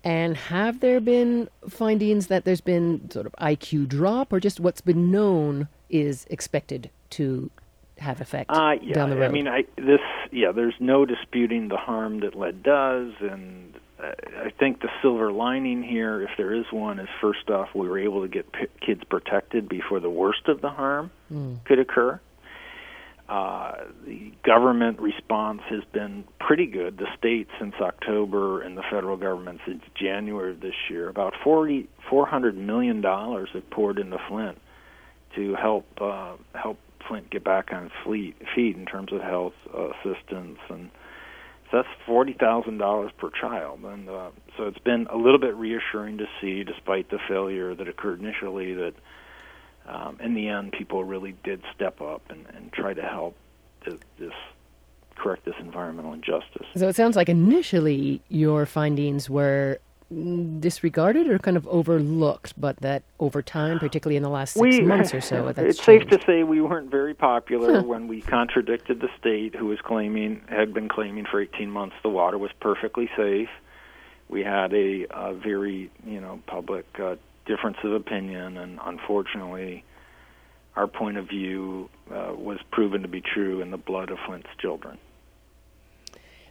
And 0.05 0.37
have 0.37 0.81
there 0.81 1.01
been 1.01 1.49
findings 1.69 2.27
that 2.27 2.45
there's 2.45 2.61
been 2.61 3.11
sort 3.11 3.25
of 3.25 3.33
IQ 3.41 3.89
drop, 3.89 4.33
or 4.33 4.41
just 4.41 4.61
what's 4.61 4.83
been 4.83 5.11
known 5.11 5.69
is 5.89 6.27
expected 6.29 6.91
to 7.13 7.51
have 7.99 8.21
effect 8.21 8.51
Uh, 8.51 8.75
yeah, 8.83 8.95
down 8.95 9.11
the 9.11 9.17
road? 9.17 9.25
I 9.25 9.29
mean, 9.29 9.49
I 9.49 9.65
this 9.77 10.01
yeah. 10.31 10.53
There's 10.53 10.75
no 10.81 11.05
disputing 11.05 11.69
the 11.69 11.77
harm 11.77 12.21
that 12.21 12.35
lead 12.35 12.63
does, 12.63 13.13
and 13.21 13.75
uh, 14.03 14.13
I 14.45 14.51
think 14.51 14.81
the 14.81 14.89
silver 15.01 15.31
lining 15.31 15.83
here, 15.83 16.23
if 16.23 16.31
there 16.37 16.53
is 16.53 16.65
one, 16.73 16.99
is 16.99 17.09
first 17.21 17.49
off 17.51 17.69
we 17.75 17.89
were 17.89 17.99
able 17.99 18.23
to 18.23 18.29
get 18.29 18.51
p- 18.53 18.67
kids 18.85 19.03
protected 19.09 19.69
before 19.69 20.01
the 20.01 20.11
worst 20.11 20.49
of 20.49 20.61
the 20.61 20.71
harm 20.71 21.11
could 21.65 21.79
occur. 21.79 22.21
Uh, 23.29 23.85
the 24.05 24.33
government 24.45 25.01
response 25.01 25.63
has 25.71 25.83
been 25.93 26.25
pretty 26.39 26.67
good. 26.67 26.99
The 26.99 27.07
state 27.17 27.49
since 27.59 27.75
October 27.81 28.61
and 28.61 28.77
the 28.77 28.83
federal 28.91 29.17
government 29.17 29.61
since 29.65 29.83
January 29.95 30.51
of 30.51 30.61
this 30.61 30.75
year, 30.91 31.09
about 31.09 31.33
40, 31.43 31.89
$400 32.11 32.57
million 32.57 33.03
have 33.03 33.71
poured 33.71 33.99
into 33.99 34.19
Flint 34.29 34.59
to 35.37 35.55
help 35.55 35.87
uh, 35.99 36.35
help 36.55 36.79
Flint 37.09 37.31
get 37.31 37.45
back 37.45 37.73
on 37.73 37.91
fleet, 38.05 38.37
feet 38.55 38.77
in 38.77 38.87
terms 38.87 39.13
of 39.13 39.21
health 39.21 39.55
uh, 39.77 39.89
assistance, 39.91 40.59
and 40.69 40.91
so 41.71 41.79
that's 41.79 41.89
forty 42.07 42.33
thousand 42.35 42.79
dollars 42.79 43.13
per 43.19 43.31
child, 43.31 43.81
and 43.85 44.09
uh, 44.09 44.31
so 44.57 44.65
it's 44.65 44.79
been 44.79 45.07
a 45.11 45.17
little 45.17 45.39
bit 45.39 45.55
reassuring 45.55 46.19
to 46.19 46.27
see, 46.41 46.65
despite 46.65 47.11
the 47.11 47.19
failure 47.29 47.75
that 47.75 47.89
occurred 47.89 48.21
initially, 48.21 48.75
that 48.75 48.95
um, 49.87 50.19
in 50.21 50.35
the 50.35 50.49
end 50.49 50.73
people 50.73 51.05
really 51.05 51.35
did 51.45 51.63
step 51.75 52.01
up 52.01 52.23
and, 52.31 52.47
and 52.55 52.73
try 52.73 52.95
to 52.95 53.03
help 53.03 53.37
this, 53.85 53.99
this 54.19 54.33
correct 55.17 55.45
this 55.45 55.55
environmental 55.61 56.13
injustice. 56.13 56.67
so 56.75 56.89
it 56.89 56.97
sounds 56.97 57.17
like 57.17 57.29
initially 57.29 58.21
your 58.29 58.67
findings 58.67 59.29
were 59.29 59.79
disregarded 60.61 61.29
or 61.29 61.39
kind 61.39 61.57
of 61.57 61.67
overlooked, 61.69 62.59
but 62.61 62.77
that 62.79 63.03
over 63.19 63.43
time, 63.43 63.79
particularly 63.79 64.17
in 64.17 64.23
the 64.23 64.29
last 64.29 64.55
six 64.55 64.81
months 64.81 65.15
or 65.15 65.21
so, 65.21 65.53
that's 65.53 65.79
it's 65.79 65.85
safe 65.85 66.07
to 66.09 66.21
say 66.27 66.43
we 66.43 66.61
weren't 66.61 66.91
very 66.91 67.15
popular 67.15 67.83
when 67.83 68.09
we 68.09 68.21
contradicted 68.21 69.01
the 69.01 69.09
state, 69.19 69.55
who 69.55 69.67
was 69.67 69.81
claiming 69.81 70.43
had 70.49 70.75
been 70.75 70.89
claiming 70.89 71.25
for 71.25 71.41
18 71.41 71.71
months 71.71 71.97
the 72.03 72.09
water 72.09 72.39
was 72.39 72.51
perfectly 72.61 73.11
safe. 73.17 73.49
We 74.29 74.43
had 74.43 74.73
a, 74.73 75.07
a 75.11 75.35
very 75.35 75.91
you 76.07 76.21
know 76.21 76.41
public 76.47 76.87
uh, 76.99 77.17
difference 77.47 77.79
of 77.85 77.93
opinion, 77.93 78.57
and 78.57 78.79
unfortunately, 78.85 79.85
our 80.77 80.87
point 80.87 81.17
of 81.17 81.29
view 81.29 81.89
uh, 82.11 82.33
was 82.35 82.59
proven 82.71 83.03
to 83.03 83.09
be 83.09 83.21
true 83.21 83.61
in 83.61 83.71
the 83.71 83.77
blood 83.77 84.11
of 84.11 84.19
Flint's 84.27 84.51
children. 84.59 84.99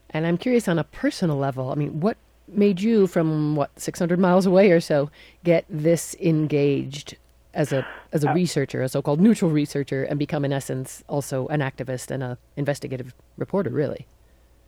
And 0.10 0.28
I'm 0.28 0.38
curious 0.38 0.68
on 0.68 0.78
a 0.78 0.84
personal 0.84 1.38
level. 1.38 1.72
I 1.72 1.76
mean, 1.76 2.02
what 2.02 2.18
made 2.48 2.82
you, 2.82 3.08
from 3.08 3.56
what 3.56 3.78
600 3.80 4.20
miles 4.20 4.46
away 4.46 4.72
or 4.72 4.80
so, 4.80 5.10
get 5.44 5.66
this 5.70 6.16
engaged 6.22 7.18
as 7.54 7.74
a 7.74 7.86
as 8.14 8.24
a 8.24 8.30
uh, 8.30 8.34
researcher, 8.34 8.82
a 8.82 8.90
so-called 8.90 9.20
neutral 9.20 9.52
researcher, 9.52 10.04
and 10.04 10.20
become, 10.20 10.46
in 10.46 10.54
essence, 10.54 11.04
also 11.08 11.48
an 11.48 11.60
activist 11.60 12.12
and 12.12 12.24
a 12.24 12.38
investigative 12.56 13.14
reporter? 13.38 13.70
Really? 13.70 14.08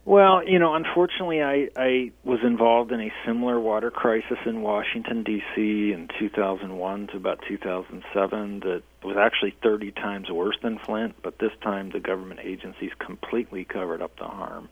Well, 0.05 0.45
you 0.45 0.59
know, 0.59 0.75
unfortunately, 0.75 1.41
I, 1.41 1.69
I 1.77 2.11
was 2.25 2.39
involved 2.43 2.91
in 2.91 2.99
a 2.99 3.11
similar 3.25 3.57
water 3.57 3.89
crisis 3.89 4.37
in 4.45 4.61
Washington, 4.61 5.23
D.C. 5.23 5.93
in 5.93 6.09
2001 6.19 7.07
to 7.07 7.17
about 7.17 7.39
2007 7.47 8.59
that 8.61 8.83
was 9.01 9.15
actually 9.15 9.55
30 9.63 9.91
times 9.91 10.29
worse 10.29 10.57
than 10.61 10.77
Flint, 10.79 11.15
but 11.23 11.39
this 11.39 11.53
time 11.61 11.91
the 11.91 12.01
government 12.01 12.41
agencies 12.43 12.91
completely 12.99 13.63
covered 13.63 14.01
up 14.01 14.17
the 14.17 14.25
harm 14.25 14.67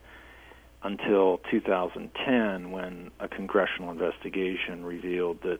until 0.84 1.40
2010 1.50 2.70
when 2.70 3.10
a 3.20 3.28
congressional 3.28 3.90
investigation 3.90 4.84
revealed 4.84 5.38
that, 5.42 5.58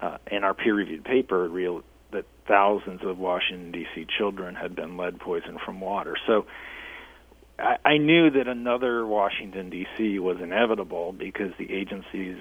uh, 0.00 0.18
in 0.30 0.44
our 0.44 0.54
peer 0.54 0.74
reviewed 0.74 1.04
paper, 1.04 1.48
revealed 1.48 1.84
that 2.12 2.24
thousands 2.46 3.00
of 3.04 3.18
Washington, 3.18 3.72
D.C. 3.72 4.06
children 4.18 4.54
had 4.54 4.76
been 4.76 4.96
lead 4.96 5.18
poisoned 5.18 5.58
from 5.64 5.80
water. 5.80 6.16
So, 6.26 6.46
I, 7.58 7.76
I 7.84 7.98
knew 7.98 8.30
that 8.30 8.48
another 8.48 9.06
Washington 9.06 9.70
D.C. 9.70 10.18
was 10.18 10.38
inevitable 10.42 11.12
because 11.12 11.52
the 11.58 11.72
agencies 11.72 12.36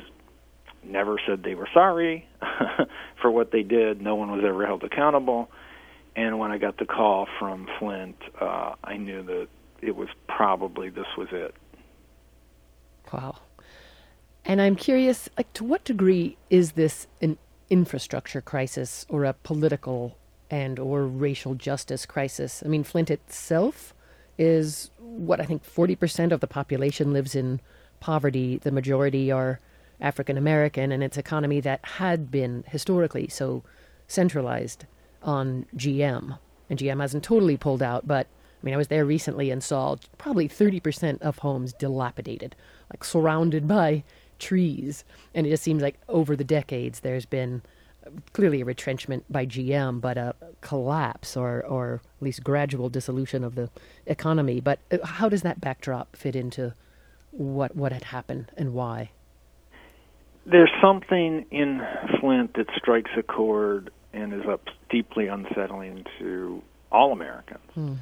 never 0.83 1.17
said 1.27 1.43
they 1.43 1.55
were 1.55 1.69
sorry 1.73 2.27
for 3.21 3.29
what 3.29 3.51
they 3.51 3.63
did. 3.63 4.01
No 4.01 4.15
one 4.15 4.31
was 4.31 4.43
ever 4.45 4.65
held 4.65 4.83
accountable. 4.83 5.49
And 6.15 6.39
when 6.39 6.51
I 6.51 6.57
got 6.57 6.77
the 6.77 6.85
call 6.85 7.27
from 7.39 7.67
Flint, 7.79 8.17
uh, 8.39 8.73
I 8.83 8.97
knew 8.97 9.23
that 9.23 9.47
it 9.81 9.95
was 9.95 10.09
probably 10.27 10.89
this 10.89 11.05
was 11.17 11.29
it. 11.31 11.55
Wow. 13.11 13.37
And 14.43 14.61
I'm 14.61 14.75
curious, 14.75 15.29
like, 15.37 15.51
to 15.53 15.63
what 15.63 15.83
degree 15.83 16.37
is 16.49 16.73
this 16.73 17.07
an 17.21 17.37
infrastructure 17.69 18.41
crisis 18.41 19.05
or 19.09 19.25
a 19.25 19.33
political 19.33 20.17
and 20.49 20.79
or 20.79 21.05
racial 21.05 21.55
justice 21.55 22.05
crisis? 22.05 22.63
I 22.65 22.67
mean, 22.67 22.83
Flint 22.83 23.11
itself 23.11 23.93
is 24.37 24.89
what 24.97 25.39
I 25.39 25.45
think 25.45 25.63
40% 25.63 26.31
of 26.31 26.39
the 26.39 26.47
population 26.47 27.13
lives 27.13 27.35
in 27.35 27.61
poverty. 27.99 28.57
The 28.57 28.71
majority 28.71 29.31
are 29.31 29.59
African 30.01 30.37
American, 30.37 30.91
and 30.91 31.03
its 31.03 31.17
economy 31.17 31.59
that 31.61 31.85
had 31.85 32.31
been 32.31 32.63
historically 32.67 33.27
so 33.27 33.63
centralized 34.07 34.85
on 35.21 35.67
GM. 35.77 36.39
And 36.69 36.79
GM 36.79 36.99
hasn't 36.99 37.23
totally 37.23 37.55
pulled 37.55 37.83
out, 37.83 38.07
but 38.07 38.25
I 38.25 38.65
mean, 38.65 38.73
I 38.73 38.77
was 38.77 38.87
there 38.87 39.05
recently 39.05 39.49
and 39.51 39.63
saw 39.63 39.95
probably 40.17 40.47
30% 40.47 41.21
of 41.21 41.39
homes 41.39 41.73
dilapidated, 41.73 42.55
like 42.91 43.03
surrounded 43.03 43.67
by 43.67 44.03
trees. 44.39 45.03
And 45.33 45.47
it 45.47 45.51
just 45.51 45.63
seems 45.63 45.81
like 45.81 45.95
over 46.09 46.35
the 46.35 46.43
decades, 46.43 46.99
there's 47.01 47.25
been 47.25 47.61
uh, 48.05 48.09
clearly 48.33 48.61
a 48.61 48.65
retrenchment 48.65 49.23
by 49.31 49.45
GM, 49.45 50.01
but 50.01 50.17
a 50.17 50.35
collapse 50.61 51.37
or, 51.37 51.63
or 51.65 52.01
at 52.17 52.23
least 52.23 52.43
gradual 52.43 52.89
dissolution 52.89 53.43
of 53.43 53.55
the 53.55 53.69
economy. 54.05 54.59
But 54.59 54.79
uh, 54.91 55.05
how 55.05 55.29
does 55.29 55.43
that 55.43 55.61
backdrop 55.61 56.15
fit 56.15 56.35
into 56.35 56.73
what, 57.31 57.75
what 57.75 57.93
had 57.93 58.05
happened 58.05 58.51
and 58.57 58.73
why? 58.73 59.11
There's 60.45 60.71
something 60.81 61.45
in 61.51 61.81
Flint 62.19 62.55
that 62.55 62.67
strikes 62.75 63.11
a 63.15 63.23
chord 63.23 63.91
and 64.11 64.33
is 64.33 64.45
up 64.49 64.67
deeply 64.89 65.27
unsettling 65.27 66.03
to 66.19 66.61
all 66.91 67.13
Americans. 67.13 67.63
Hmm. 67.73 67.93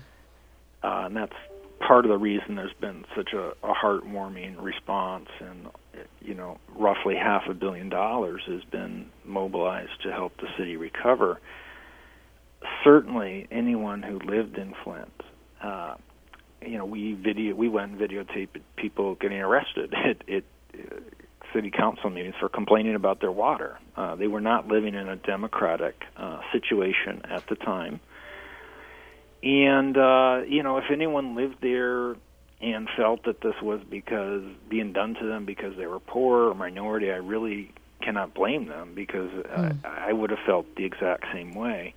Uh, 0.82 1.04
and 1.06 1.16
that's 1.16 1.36
part 1.80 2.06
of 2.06 2.10
the 2.10 2.18
reason 2.18 2.56
there's 2.56 2.74
been 2.80 3.06
such 3.16 3.34
a, 3.34 3.50
a 3.64 3.74
heartwarming 3.74 4.62
response 4.62 5.30
and 5.40 5.68
you 6.22 6.34
know 6.34 6.58
roughly 6.76 7.16
half 7.16 7.44
a 7.50 7.54
billion 7.54 7.90
dollars 7.90 8.42
has 8.48 8.64
been 8.72 9.08
mobilized 9.26 10.02
to 10.04 10.12
help 10.12 10.36
the 10.38 10.48
city 10.58 10.78
recover 10.78 11.40
certainly 12.84 13.48
anyone 13.52 14.04
who 14.04 14.20
lived 14.20 14.58
in 14.58 14.74
flint 14.84 15.12
uh, 15.62 15.96
you 16.62 16.78
know, 16.78 16.86
we 16.86 17.14
video 17.14 17.56
we 17.56 17.70
went 17.70 17.92
and 17.92 18.02
videotaped 18.02 18.62
people 18.76 19.16
getting 19.16 19.40
arrested 19.40 19.94
at, 19.94 20.30
at 20.30 20.44
uh, 20.74 21.00
city 21.54 21.72
council 21.72 22.10
meetings 22.10 22.36
for 22.40 22.50
complaining 22.50 22.96
about 22.96 23.22
their 23.22 23.32
water. 23.32 23.80
Uh, 23.96 24.16
they 24.16 24.28
were 24.28 24.42
not 24.42 24.68
living 24.68 24.94
in 24.94 25.08
a 25.08 25.16
democratic 25.16 26.04
uh, 26.18 26.40
situation 26.52 27.22
at 27.26 27.48
the 27.48 27.56
time. 27.56 28.00
And 29.42 29.98
uh, 29.98 30.42
you 30.48 30.64
know, 30.64 30.78
if 30.78 30.86
anyone 30.92 31.36
lived 31.36 31.58
there 31.62 32.16
and 32.62 32.90
felt 32.98 33.24
that 33.24 33.42
this 33.42 33.56
was 33.62 33.82
because 33.90 34.44
being 34.70 34.92
done 34.92 35.16
to 35.16 35.26
them 35.26 35.46
because 35.46 35.78
they 35.78 35.88
were 35.88 36.00
poor 36.00 36.50
or 36.50 36.54
minority, 36.54 37.12
I 37.12 37.18
really 37.18 37.72
cannot 38.02 38.34
blame 38.34 38.68
them 38.68 38.94
because 38.94 39.30
mm. 39.32 39.86
I, 39.86 40.10
I 40.10 40.14
would 40.14 40.30
have 40.30 40.40
felt 40.46 40.76
the 40.76 40.86
exact 40.86 41.26
same 41.34 41.54
way. 41.54 41.94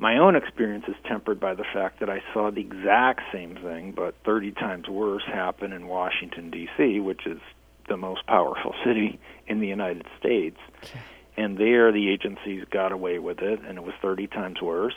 My 0.00 0.18
own 0.18 0.36
experience 0.36 0.84
is 0.86 0.94
tempered 1.08 1.40
by 1.40 1.54
the 1.54 1.64
fact 1.64 1.98
that 2.00 2.08
I 2.08 2.22
saw 2.32 2.52
the 2.52 2.60
exact 2.60 3.20
same 3.32 3.56
thing, 3.56 3.92
but 3.96 4.14
30 4.24 4.52
times 4.52 4.88
worse, 4.88 5.24
happen 5.26 5.72
in 5.72 5.88
Washington, 5.88 6.50
D.C., 6.50 7.00
which 7.00 7.26
is 7.26 7.40
the 7.88 7.96
most 7.96 8.24
powerful 8.26 8.74
city 8.84 9.18
in 9.48 9.58
the 9.58 9.66
United 9.66 10.06
States. 10.20 10.58
Okay. 10.84 11.00
And 11.36 11.58
there, 11.58 11.90
the 11.92 12.10
agencies 12.10 12.64
got 12.70 12.92
away 12.92 13.18
with 13.18 13.40
it, 13.40 13.60
and 13.60 13.78
it 13.78 13.82
was 13.82 13.94
30 14.00 14.28
times 14.28 14.62
worse. 14.62 14.94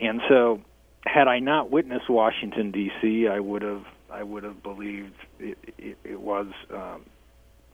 And 0.00 0.20
so, 0.28 0.60
had 1.04 1.28
I 1.28 1.38
not 1.38 1.70
witnessed 1.70 2.10
Washington 2.10 2.70
D.C., 2.70 3.28
I 3.28 3.40
would 3.40 3.62
have 3.62 3.84
I 4.10 4.22
would 4.22 4.44
have 4.44 4.62
believed 4.62 5.14
it, 5.38 5.58
it, 5.78 5.98
it 6.04 6.20
was 6.20 6.46
um, 6.72 7.02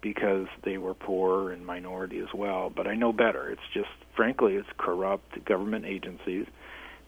because 0.00 0.46
they 0.64 0.78
were 0.78 0.94
poor 0.94 1.52
and 1.52 1.64
minority 1.64 2.18
as 2.18 2.34
well. 2.34 2.70
But 2.74 2.86
I 2.86 2.94
know 2.94 3.12
better. 3.12 3.50
It's 3.50 3.62
just, 3.72 3.90
frankly, 4.16 4.54
it's 4.54 4.68
corrupt 4.76 5.44
government 5.44 5.84
agencies. 5.84 6.46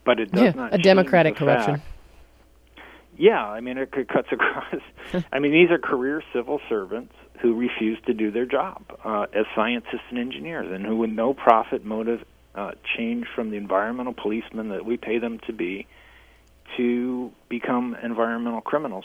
But 0.04 0.21
it 0.21 0.33
does 0.33 0.42
yeah, 0.42 0.50
not 0.50 0.75
a 0.75 0.78
democratic 0.78 1.37
corruption. 1.37 1.76
Fact. 1.76 1.88
Yeah, 3.16 3.44
I 3.44 3.61
mean 3.61 3.78
it 3.78 3.90
cuts 3.90 4.28
across. 4.33 4.83
I 5.33 5.38
mean 5.38 5.52
these 5.52 5.71
are 5.71 5.78
career 5.78 6.23
civil 6.33 6.61
servants 6.68 7.14
who 7.40 7.54
refuse 7.54 7.99
to 8.06 8.14
do 8.14 8.30
their 8.30 8.47
job 8.47 8.83
uh, 9.04 9.26
as 9.35 9.47
scientists 9.54 10.04
and 10.11 10.18
engineers, 10.18 10.71
and 10.71 10.85
who, 10.85 10.97
with 10.97 11.11
no 11.11 11.35
profit 11.35 11.85
motive, 11.85 12.25
uh, 12.54 12.73
change 12.96 13.26
from 13.34 13.50
the 13.50 13.56
environmental 13.56 14.14
policemen 14.14 14.68
that 14.68 14.84
we 14.84 14.96
pay 14.96 15.18
them 15.18 15.40
to 15.46 15.52
be 15.52 15.87
to 16.76 17.30
become 17.49 17.96
environmental 18.02 18.61
criminals. 18.61 19.04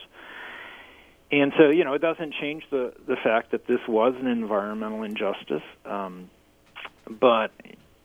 And 1.31 1.53
so, 1.57 1.69
you 1.69 1.83
know, 1.83 1.93
it 1.93 2.01
doesn't 2.01 2.33
change 2.39 2.63
the 2.71 2.93
the 3.07 3.15
fact 3.15 3.51
that 3.51 3.67
this 3.67 3.79
was 3.87 4.15
an 4.19 4.27
environmental 4.27 5.03
injustice. 5.03 5.63
Um, 5.85 6.29
but 7.09 7.51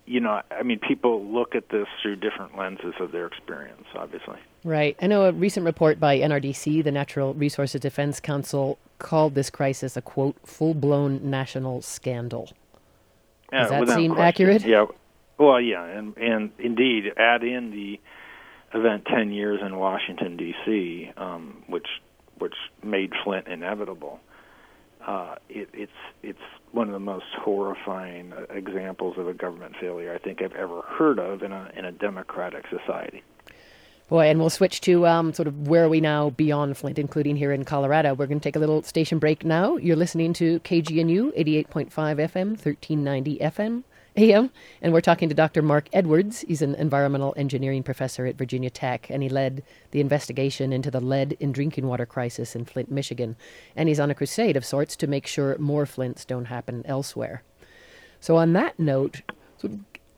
you 0.07 0.21
know, 0.21 0.43
I 0.51 0.63
mean, 0.63 0.79
people 0.79 1.25
look 1.25 1.55
at 1.55 1.71
this 1.71 1.87
through 2.03 2.17
different 2.17 2.59
lenses 2.59 2.93
of 3.01 3.13
their 3.13 3.27
experience, 3.27 3.87
obviously. 3.95 4.37
Right. 4.63 4.97
I 5.01 5.07
know 5.07 5.25
a 5.25 5.33
recent 5.33 5.65
report 5.65 5.99
by 5.99 6.19
NRDC, 6.19 6.85
the 6.85 6.93
Natural 6.93 7.33
Resources 7.33 7.81
Defense 7.81 8.21
Council, 8.21 8.79
called 8.99 9.35
this 9.35 9.49
crisis 9.49 9.97
a 9.97 10.03
quote 10.03 10.37
full 10.45 10.75
blown 10.75 11.31
national 11.31 11.81
scandal. 11.81 12.51
Does 13.51 13.71
that 13.71 13.89
seem 13.89 14.15
question. 14.15 14.19
accurate? 14.19 14.67
Yeah. 14.67 14.87
Well, 15.39 15.61
yeah, 15.61 15.85
and 15.85 16.17
and 16.17 16.53
indeed, 16.59 17.13
add 17.17 17.43
in 17.43 17.71
the 17.71 18.01
event 18.79 19.07
ten 19.07 19.33
years 19.33 19.61
in 19.65 19.77
Washington 19.77 20.37
D.C., 20.37 21.11
um, 21.17 21.65
which 21.67 21.89
which 22.39 22.55
made 22.83 23.13
Flint 23.25 23.49
inevitable. 23.49 24.21
Uh, 25.07 25.35
it, 25.49 25.69
it's 25.73 25.93
it's 26.23 26.39
one 26.73 26.89
of 26.89 26.93
the 26.93 27.01
most 27.01 27.27
horrifying 27.39 28.33
uh, 28.33 28.47
examples 28.51 29.19
of 29.19 29.29
a 29.29 29.35
government 29.35 29.75
failure 29.81 30.15
I 30.15 30.19
think 30.19 30.41
I've 30.41 30.55
ever 30.55 30.83
heard 30.83 31.19
of 31.19 31.43
in 31.43 31.53
a 31.53 31.71
in 31.77 31.85
a 31.85 31.93
democratic 31.93 32.65
society. 32.69 33.23
Boy, 34.09 34.29
and 34.29 34.39
we'll 34.39 34.51
switch 34.51 34.83
to 34.83 35.07
um, 35.07 35.33
sort 35.33 35.49
of 35.49 35.67
where 35.67 35.85
are 35.85 35.89
we 35.89 36.01
now 36.01 36.31
beyond 36.31 36.77
Flint, 36.77 36.99
including 36.99 37.37
here 37.37 37.53
in 37.53 37.65
Colorado. 37.65 38.13
We're 38.13 38.27
going 38.27 38.39
to 38.39 38.45
take 38.45 38.57
a 38.57 38.59
little 38.59 38.83
station 38.83 39.19
break 39.19 39.45
now. 39.45 39.79
You're 39.79 39.97
listening 39.97 40.35
to 40.35 40.61
KGNU 40.61 41.35
88.5 41.37 41.91
FM, 41.91 42.49
1390 42.51 43.39
FM. 43.39 43.83
AM, 44.17 44.51
and 44.81 44.93
we're 44.93 45.01
talking 45.01 45.29
to 45.29 45.35
Dr. 45.35 45.61
Marc 45.61 45.89
Edwards. 45.93 46.43
He's 46.47 46.63
an 46.63 46.75
environmental 46.77 47.35
engineering 47.37 47.83
professor 47.83 48.27
at 48.27 48.37
Virginia 48.37 48.71
Tech, 48.71 49.11
and 49.11 49.23
he 49.23 49.29
led 49.29 49.65
the 49.91 50.01
investigation 50.01 50.73
into 50.73 50.91
the 50.91 51.01
lead 51.01 51.37
in 51.41 51.51
drinking 51.51 51.87
water 51.87 52.07
crisis 52.07 52.55
in 52.55 52.65
Flint, 52.65 52.91
Michigan. 52.91 53.35
And 53.75 53.89
he's 53.89 53.99
on 53.99 54.11
a 54.11 54.15
crusade 54.15 54.57
of 54.57 54.65
sorts 54.65 54.95
to 54.97 55.09
make 55.09 55.27
sure 55.27 55.59
more 55.59 55.85
Flints 55.85 56.25
don't 56.25 56.45
happen 56.45 56.85
elsewhere. 56.87 57.43
So, 58.21 58.37
on 58.37 58.53
that 58.53 58.79
note, 58.79 59.23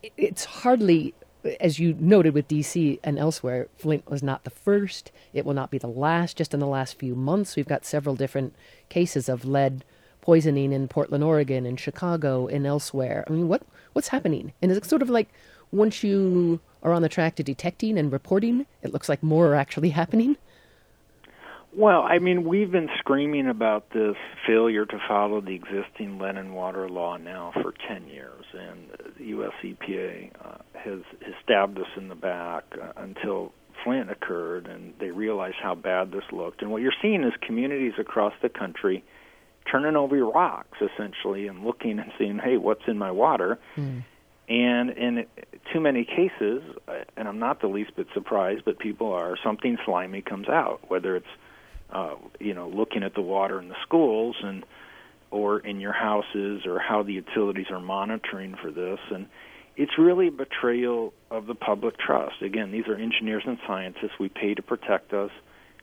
it's 0.02 0.44
hardly, 0.44 1.14
as 1.58 1.78
you 1.78 1.96
noted 1.98 2.34
with 2.34 2.48
DC 2.48 3.00
and 3.02 3.18
elsewhere, 3.18 3.68
Flint 3.78 4.10
was 4.10 4.22
not 4.22 4.44
the 4.44 4.50
first. 4.50 5.10
It 5.32 5.46
will 5.46 5.54
not 5.54 5.70
be 5.70 5.78
the 5.78 5.86
last. 5.86 6.36
Just 6.36 6.52
in 6.52 6.60
the 6.60 6.66
last 6.66 6.98
few 6.98 7.14
months, 7.14 7.56
we've 7.56 7.66
got 7.66 7.86
several 7.86 8.14
different 8.14 8.54
cases 8.90 9.28
of 9.28 9.46
lead 9.46 9.84
poisoning 10.26 10.72
in 10.72 10.88
Portland, 10.88 11.22
Oregon, 11.22 11.64
in 11.64 11.76
Chicago, 11.76 12.48
and 12.48 12.66
elsewhere. 12.66 13.24
I 13.28 13.30
mean, 13.30 13.46
what 13.46 13.62
what's 13.92 14.08
happening? 14.08 14.52
And 14.60 14.72
it's 14.72 14.88
sort 14.88 15.00
of 15.00 15.08
like 15.08 15.28
once 15.70 16.02
you 16.02 16.58
are 16.82 16.92
on 16.92 17.02
the 17.02 17.08
track 17.08 17.36
to 17.36 17.44
detecting 17.44 17.96
and 17.96 18.10
reporting, 18.10 18.66
it 18.82 18.92
looks 18.92 19.08
like 19.08 19.22
more 19.22 19.46
are 19.46 19.54
actually 19.54 19.90
happening. 20.00 20.36
Well, 21.76 22.02
I 22.02 22.18
mean, 22.18 22.42
we've 22.42 22.72
been 22.72 22.88
screaming 22.98 23.46
about 23.46 23.90
this 23.90 24.16
failure 24.46 24.84
to 24.86 24.98
follow 25.06 25.40
the 25.40 25.54
existing 25.54 26.18
lead 26.18 26.36
and 26.36 26.56
water 26.56 26.88
law 26.88 27.18
now 27.18 27.52
for 27.62 27.72
10 27.86 28.08
years, 28.08 28.46
and 28.52 28.78
the 29.18 29.24
U.S. 29.26 29.52
EPA 29.62 30.30
uh, 30.42 30.58
has, 30.72 31.00
has 31.22 31.34
stabbed 31.44 31.78
us 31.78 31.92
in 31.96 32.08
the 32.08 32.14
back 32.14 32.64
uh, 32.82 32.92
until 32.96 33.52
Flint 33.84 34.10
occurred, 34.10 34.66
and 34.68 34.94
they 34.98 35.10
realized 35.10 35.58
how 35.62 35.74
bad 35.74 36.12
this 36.12 36.24
looked. 36.32 36.62
And 36.62 36.70
what 36.70 36.80
you're 36.80 36.94
seeing 37.02 37.22
is 37.22 37.34
communities 37.42 37.94
across 37.98 38.32
the 38.42 38.48
country– 38.48 39.04
turning 39.70 39.96
over 39.96 40.16
your 40.16 40.32
rocks 40.32 40.78
essentially 40.80 41.46
and 41.46 41.64
looking 41.64 41.98
and 41.98 42.10
seeing, 42.18 42.38
hey, 42.38 42.56
what's 42.56 42.82
in 42.86 42.98
my 42.98 43.10
water? 43.10 43.58
Mm. 43.76 44.04
And 44.48 44.90
in 44.90 45.26
too 45.72 45.80
many 45.80 46.04
cases, 46.04 46.62
uh, 46.86 47.04
and 47.16 47.26
I'm 47.26 47.38
not 47.38 47.60
the 47.60 47.66
least 47.66 47.96
bit 47.96 48.06
surprised, 48.14 48.64
but 48.64 48.78
people 48.78 49.12
are 49.12 49.36
something 49.42 49.76
slimy 49.84 50.22
comes 50.22 50.48
out, 50.48 50.88
whether 50.88 51.16
it's 51.16 51.26
uh, 51.90 52.14
you 52.40 52.54
know 52.54 52.68
looking 52.68 53.02
at 53.02 53.14
the 53.14 53.22
water 53.22 53.60
in 53.60 53.68
the 53.68 53.76
schools 53.82 54.36
and 54.42 54.64
or 55.30 55.58
in 55.58 55.80
your 55.80 55.92
houses 55.92 56.66
or 56.66 56.78
how 56.78 57.02
the 57.02 57.12
utilities 57.12 57.66
are 57.70 57.80
monitoring 57.80 58.54
for 58.60 58.70
this 58.70 58.98
and 59.10 59.26
it's 59.76 59.98
really 59.98 60.28
a 60.28 60.32
betrayal 60.32 61.12
of 61.30 61.46
the 61.46 61.54
public 61.54 61.98
trust. 61.98 62.40
Again, 62.42 62.72
these 62.72 62.86
are 62.88 62.96
engineers 62.96 63.42
and 63.46 63.58
scientists. 63.66 64.12
We 64.18 64.28
pay 64.28 64.54
to 64.54 64.62
protect 64.62 65.12
us 65.12 65.30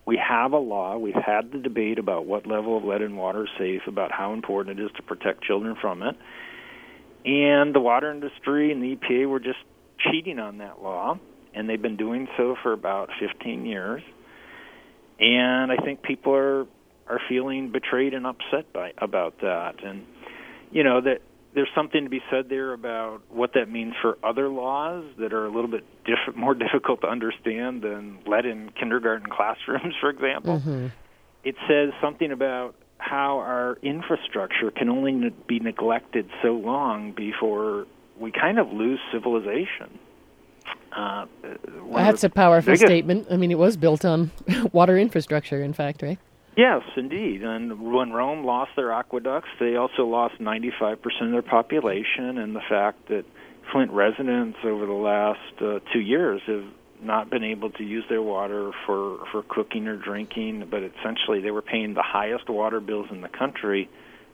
we 0.06 0.18
have 0.18 0.52
a 0.52 0.58
law. 0.58 0.98
We've 0.98 1.14
had 1.14 1.52
the 1.52 1.60
debate 1.60 1.98
about 1.98 2.26
what 2.26 2.46
level 2.46 2.78
of 2.78 2.84
lead 2.84 3.02
in 3.02 3.16
water 3.16 3.46
is 3.46 3.50
safe, 3.58 3.82
about 3.88 4.12
how 4.12 4.34
important 4.34 4.80
it 4.80 4.84
is 4.84 4.92
to 4.98 5.04
protect 5.04 5.44
children 5.44 5.76
from 5.80 6.04
it. 6.04 6.16
And 7.26 7.74
the 7.74 7.80
water 7.80 8.12
industry 8.12 8.72
and 8.72 8.82
the 8.84 8.98
EPA 8.98 9.30
were 9.30 9.40
just 9.40 9.60
cheating 10.00 10.40
on 10.40 10.58
that 10.58 10.82
law, 10.82 11.18
and 11.54 11.70
they've 11.70 11.82
been 11.82 11.96
doing 11.96 12.28
so 12.36 12.56
for 12.62 12.74
about 12.74 13.10
15 13.20 13.66
years. 13.66 14.04
And 15.20 15.72
I 15.72 15.78
think 15.78 16.02
people 16.02 16.34
are 16.34 16.66
are 17.08 17.20
feeling 17.28 17.72
betrayed 17.72 18.14
and 18.14 18.26
upset 18.26 18.72
by 18.72 18.94
about 18.98 19.42
that. 19.42 19.84
And 19.84 20.06
you 20.72 20.84
know 20.84 21.02
that 21.02 21.22
there's 21.54 21.70
something 21.76 22.04
to 22.04 22.10
be 22.10 22.22
said 22.32 22.50
there 22.50 22.74
about 22.74 23.22
what 23.30 23.54
that 23.54 23.70
means 23.70 23.94
for 24.02 24.18
other 24.24 24.50
laws 24.50 25.06
that 25.20 25.34
are 25.34 25.46
a 25.46 25.54
little 25.54 25.70
bit 25.70 25.84
diff- 26.06 26.36
more 26.36 26.54
difficult 26.54 27.02
to 27.02 27.08
understand 27.08 27.82
than 27.82 28.20
lead 28.26 28.46
in 28.46 28.72
kindergarten 28.72 29.28
classrooms, 29.32 29.94
for 30.00 30.10
example. 30.10 30.60
Mm-hmm. 30.60 30.88
It 31.44 31.56
says 31.68 31.90
something 32.02 32.32
about 32.32 32.76
how 32.98 33.40
our 33.40 33.78
infrastructure 33.82 34.72
can 34.72 34.90
only 34.90 35.12
ne- 35.12 35.36
be 35.48 35.60
neglected 35.60 36.30
so 36.42 36.54
long 36.54 37.12
before 37.12 37.86
we 38.18 38.32
kind 38.32 38.60
of 38.60 38.72
lose 38.72 39.00
civilization. 39.12 40.00
Uh, 40.96 41.26
That's 41.92 42.24
a 42.24 42.30
powerful 42.30 42.74
biggest... 42.74 42.86
statement. 42.86 43.28
I 43.30 43.38
mean, 43.38 43.52
it 43.52 43.58
was 43.58 43.76
built 43.78 44.06
on 44.06 44.32
water 44.72 44.98
infrastructure, 44.98 45.62
in 45.62 45.74
fact, 45.74 46.02
right? 46.02 46.20
Yes, 46.56 46.82
indeed. 46.96 47.44
And 47.44 47.94
when 47.94 48.12
Rome 48.12 48.46
lost 48.46 48.72
their 48.76 48.92
aqueducts, 48.92 49.50
they 49.60 49.76
also 49.76 50.06
lost 50.06 50.36
95% 50.40 50.98
of 51.22 51.32
their 51.32 51.42
population, 51.42 52.38
and 52.38 52.56
the 52.56 52.62
fact 52.70 53.08
that 53.10 53.26
Flint 53.72 53.92
residents 53.92 54.58
over 54.64 54.86
the 54.86 54.92
last 54.92 55.62
uh, 55.62 55.80
two 55.92 56.00
years 56.00 56.42
have 56.46 56.66
not 57.02 57.30
been 57.30 57.44
able 57.44 57.70
to 57.72 57.84
use 57.84 58.06
their 58.08 58.22
water 58.22 58.72
for, 58.86 59.26
for 59.32 59.44
cooking 59.44 59.88
or 59.88 59.98
drinking, 59.98 60.68
but 60.70 60.84
essentially 60.84 61.42
they 61.42 61.52
were 61.52 61.62
paying 61.62 61.94
the 61.94 62.04
highest 62.04 62.50
water 62.50 62.80
bills 62.80 63.08
in 63.12 63.22
the 63.22 63.30
country 63.30 63.90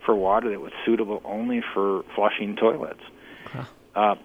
for 0.05 0.13
water 0.15 0.49
that 0.49 0.60
was 0.60 0.71
suitable 0.86 1.21
only 1.25 1.62
for 1.73 2.03
flushing 2.15 2.55
toilets. 2.55 3.01
Huh. 3.45 3.63
Uh, 3.95 4.15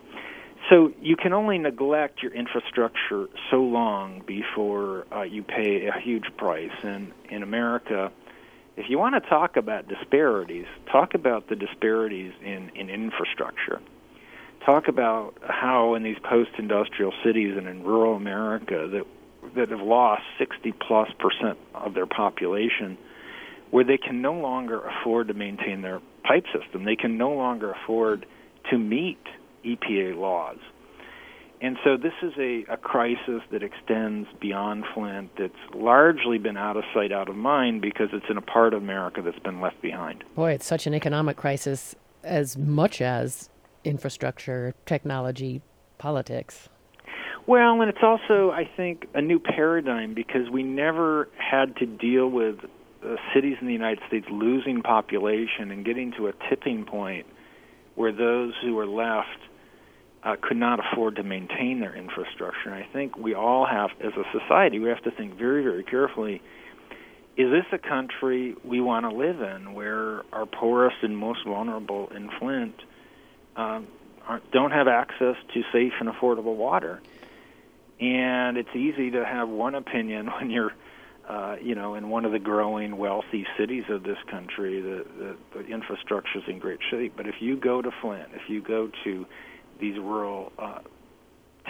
so 0.74 0.92
you 1.00 1.14
can 1.14 1.32
only 1.32 1.56
neglect 1.56 2.20
your 2.20 2.32
infrastructure 2.32 3.28
so 3.50 3.58
long 3.58 4.22
before 4.26 5.06
uh, 5.14 5.22
you 5.22 5.44
pay 5.44 5.86
a 5.86 6.00
huge 6.00 6.24
price. 6.36 6.72
And 6.82 7.12
in 7.30 7.44
America, 7.44 8.10
if 8.76 8.86
you 8.88 8.98
want 8.98 9.14
to 9.14 9.28
talk 9.30 9.56
about 9.56 9.86
disparities, 9.86 10.66
talk 10.90 11.14
about 11.14 11.48
the 11.48 11.54
disparities 11.54 12.32
in, 12.42 12.70
in 12.74 12.90
infrastructure. 12.90 13.80
Talk 14.66 14.88
about 14.88 15.34
how 15.42 15.94
in 15.94 16.02
these 16.02 16.18
post-industrial 16.28 17.12
cities 17.24 17.54
and 17.56 17.68
in 17.68 17.84
rural 17.84 18.16
America 18.16 18.88
that 18.90 19.04
that 19.54 19.68
have 19.68 19.86
lost 19.86 20.22
60 20.38 20.72
plus 20.72 21.08
percent 21.18 21.58
of 21.74 21.92
their 21.92 22.06
population, 22.06 22.96
where 23.70 23.84
they 23.84 23.98
can 23.98 24.22
no 24.22 24.32
longer 24.32 24.80
afford 24.80 25.28
to 25.28 25.34
maintain 25.34 25.82
their 25.82 26.00
pipe 26.24 26.46
system. 26.58 26.84
They 26.84 26.96
can 26.96 27.18
no 27.18 27.32
longer 27.34 27.72
afford 27.72 28.24
to 28.70 28.78
meet 28.78 29.18
EPA 29.64 30.16
laws. 30.16 30.58
And 31.60 31.78
so 31.82 31.96
this 31.96 32.12
is 32.22 32.32
a, 32.38 32.64
a 32.70 32.76
crisis 32.76 33.40
that 33.50 33.62
extends 33.62 34.28
beyond 34.40 34.84
Flint 34.92 35.30
that's 35.38 35.54
largely 35.74 36.36
been 36.36 36.58
out 36.58 36.76
of 36.76 36.84
sight, 36.92 37.10
out 37.10 37.28
of 37.28 37.36
mind 37.36 37.80
because 37.80 38.08
it's 38.12 38.26
in 38.28 38.36
a 38.36 38.42
part 38.42 38.74
of 38.74 38.82
America 38.82 39.22
that's 39.22 39.38
been 39.38 39.60
left 39.60 39.80
behind. 39.80 40.24
Boy, 40.34 40.52
it's 40.52 40.66
such 40.66 40.86
an 40.86 40.92
economic 40.92 41.38
crisis 41.38 41.94
as 42.22 42.58
much 42.58 43.00
as 43.00 43.48
infrastructure, 43.84 44.74
technology, 44.84 45.62
politics. 45.96 46.68
Well, 47.46 47.80
and 47.80 47.88
it's 47.88 48.02
also, 48.02 48.50
I 48.50 48.68
think, 48.76 49.06
a 49.14 49.20
new 49.20 49.38
paradigm 49.38 50.14
because 50.14 50.50
we 50.50 50.62
never 50.62 51.28
had 51.38 51.76
to 51.76 51.86
deal 51.86 52.28
with 52.28 52.56
uh, 53.04 53.16
cities 53.34 53.56
in 53.60 53.66
the 53.66 53.72
United 53.72 54.00
States 54.08 54.26
losing 54.30 54.82
population 54.82 55.70
and 55.70 55.84
getting 55.84 56.12
to 56.18 56.28
a 56.28 56.32
tipping 56.48 56.84
point 56.84 57.26
where 57.94 58.12
those 58.12 58.54
who 58.62 58.78
are 58.78 58.86
left 58.86 59.38
uh, 60.24 60.36
could 60.40 60.56
not 60.56 60.80
afford 60.80 61.16
to 61.16 61.22
maintain 61.22 61.80
their 61.80 61.94
infrastructure. 61.94 62.70
And 62.70 62.74
I 62.74 62.86
think 62.92 63.16
we 63.16 63.34
all 63.34 63.66
have, 63.66 63.90
as 64.00 64.12
a 64.14 64.24
society, 64.38 64.78
we 64.78 64.88
have 64.88 65.02
to 65.02 65.10
think 65.10 65.36
very, 65.36 65.62
very 65.62 65.84
carefully 65.84 66.40
is 67.36 67.50
this 67.50 67.64
a 67.72 67.78
country 67.78 68.54
we 68.64 68.80
want 68.80 69.08
to 69.10 69.14
live 69.14 69.40
in 69.40 69.74
where 69.74 70.22
our 70.32 70.46
poorest 70.46 70.96
and 71.02 71.16
most 71.16 71.40
vulnerable 71.44 72.08
in 72.14 72.30
Flint 72.38 72.80
um, 73.56 73.88
don't 74.52 74.70
have 74.70 74.86
access 74.86 75.36
to 75.52 75.62
safe 75.72 75.92
and 75.98 76.08
affordable 76.08 76.56
water? 76.56 77.00
And 78.00 78.56
it's 78.56 78.74
easy 78.74 79.10
to 79.12 79.24
have 79.24 79.48
one 79.48 79.74
opinion 79.74 80.26
when 80.38 80.50
you're, 80.50 80.72
uh, 81.28 81.56
you 81.60 81.74
know, 81.74 81.94
in 81.94 82.08
one 82.08 82.24
of 82.24 82.30
the 82.30 82.38
growing 82.38 82.96
wealthy 82.98 83.46
cities 83.58 83.84
of 83.88 84.04
this 84.04 84.18
country. 84.30 84.80
The, 84.80 85.04
the, 85.18 85.36
the 85.58 85.66
infrastructure 85.66 86.38
is 86.38 86.44
in 86.46 86.60
great 86.60 86.80
shape. 86.88 87.14
But 87.16 87.26
if 87.26 87.36
you 87.40 87.56
go 87.56 87.82
to 87.82 87.90
Flint, 88.00 88.28
if 88.34 88.48
you 88.48 88.62
go 88.62 88.90
to 89.02 89.26
these 89.78 89.96
rural 89.96 90.52
uh, 90.58 90.80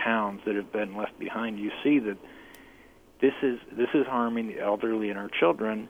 towns 0.02 0.40
that 0.46 0.54
have 0.56 0.72
been 0.72 0.96
left 0.96 1.18
behind, 1.18 1.58
you 1.58 1.70
see 1.82 1.98
that 2.00 2.16
this 3.20 3.34
is 3.42 3.58
this 3.72 3.88
is 3.94 4.06
harming 4.06 4.48
the 4.48 4.60
elderly 4.60 5.10
and 5.10 5.18
our 5.18 5.28
children. 5.28 5.88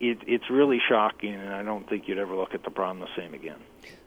It, 0.00 0.18
it's 0.26 0.48
really 0.48 0.80
shocking, 0.88 1.34
and 1.34 1.52
I 1.52 1.62
don't 1.62 1.88
think 1.88 2.06
you'd 2.06 2.18
ever 2.18 2.36
look 2.36 2.54
at 2.54 2.62
the 2.62 2.70
problem 2.70 3.00
the 3.00 3.20
same 3.20 3.34
again. 3.34 3.58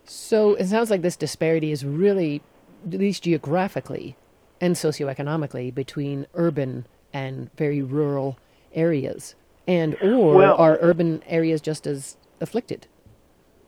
So 0.06 0.56
it 0.56 0.68
sounds 0.68 0.90
like 0.90 1.02
this 1.02 1.18
disparity 1.18 1.72
is 1.72 1.86
really, 1.86 2.42
at 2.88 2.98
least 2.98 3.24
geographically 3.24 4.16
and 4.62 4.76
socioeconomically, 4.76 5.74
between 5.74 6.28
urban 6.34 6.86
and 7.12 7.54
very 7.58 7.82
rural 7.82 8.38
areas. 8.74 9.36
And 9.68 9.96
or 10.02 10.36
well, 10.36 10.56
are 10.56 10.78
urban 10.82 11.24
areas 11.28 11.62
just 11.62 11.86
as 11.86 12.16
afflicted? 12.40 12.88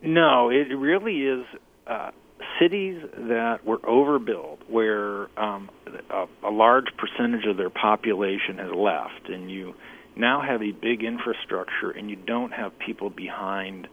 No, 0.01 0.49
it 0.49 0.67
really 0.75 1.21
is. 1.21 1.45
Uh, 1.85 2.11
cities 2.59 3.01
that 3.13 3.65
were 3.65 3.79
overbuilt, 3.87 4.61
where 4.67 5.27
um, 5.39 5.69
a, 6.09 6.25
a 6.43 6.51
large 6.51 6.87
percentage 6.97 7.45
of 7.45 7.57
their 7.57 7.69
population 7.69 8.57
has 8.57 8.71
left, 8.71 9.29
and 9.29 9.49
you 9.49 9.75
now 10.15 10.41
have 10.41 10.61
a 10.61 10.71
big 10.71 11.03
infrastructure, 11.03 11.91
and 11.91 12.09
you 12.09 12.15
don't 12.15 12.51
have 12.51 12.77
people 12.79 13.09
behind 13.09 13.87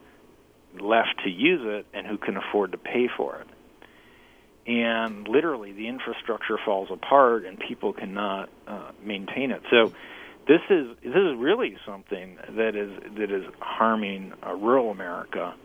left 0.79 1.21
to 1.23 1.29
use 1.29 1.61
it 1.63 1.85
and 1.93 2.07
who 2.07 2.17
can 2.17 2.37
afford 2.37 2.71
to 2.71 2.77
pay 2.77 3.09
for 3.15 3.41
it. 3.41 3.47
And 4.67 5.27
literally, 5.27 5.71
the 5.71 5.87
infrastructure 5.87 6.57
falls 6.63 6.89
apart, 6.91 7.45
and 7.45 7.59
people 7.59 7.93
cannot 7.93 8.49
uh, 8.67 8.91
maintain 9.03 9.51
it. 9.51 9.63
So, 9.71 9.91
this 10.47 10.61
is 10.69 10.95
this 11.03 11.15
is 11.15 11.37
really 11.37 11.77
something 11.85 12.37
that 12.57 12.75
is 12.75 12.91
that 13.17 13.31
is 13.31 13.45
harming 13.59 14.33
uh, 14.45 14.53
rural 14.53 14.91
America 14.91 15.55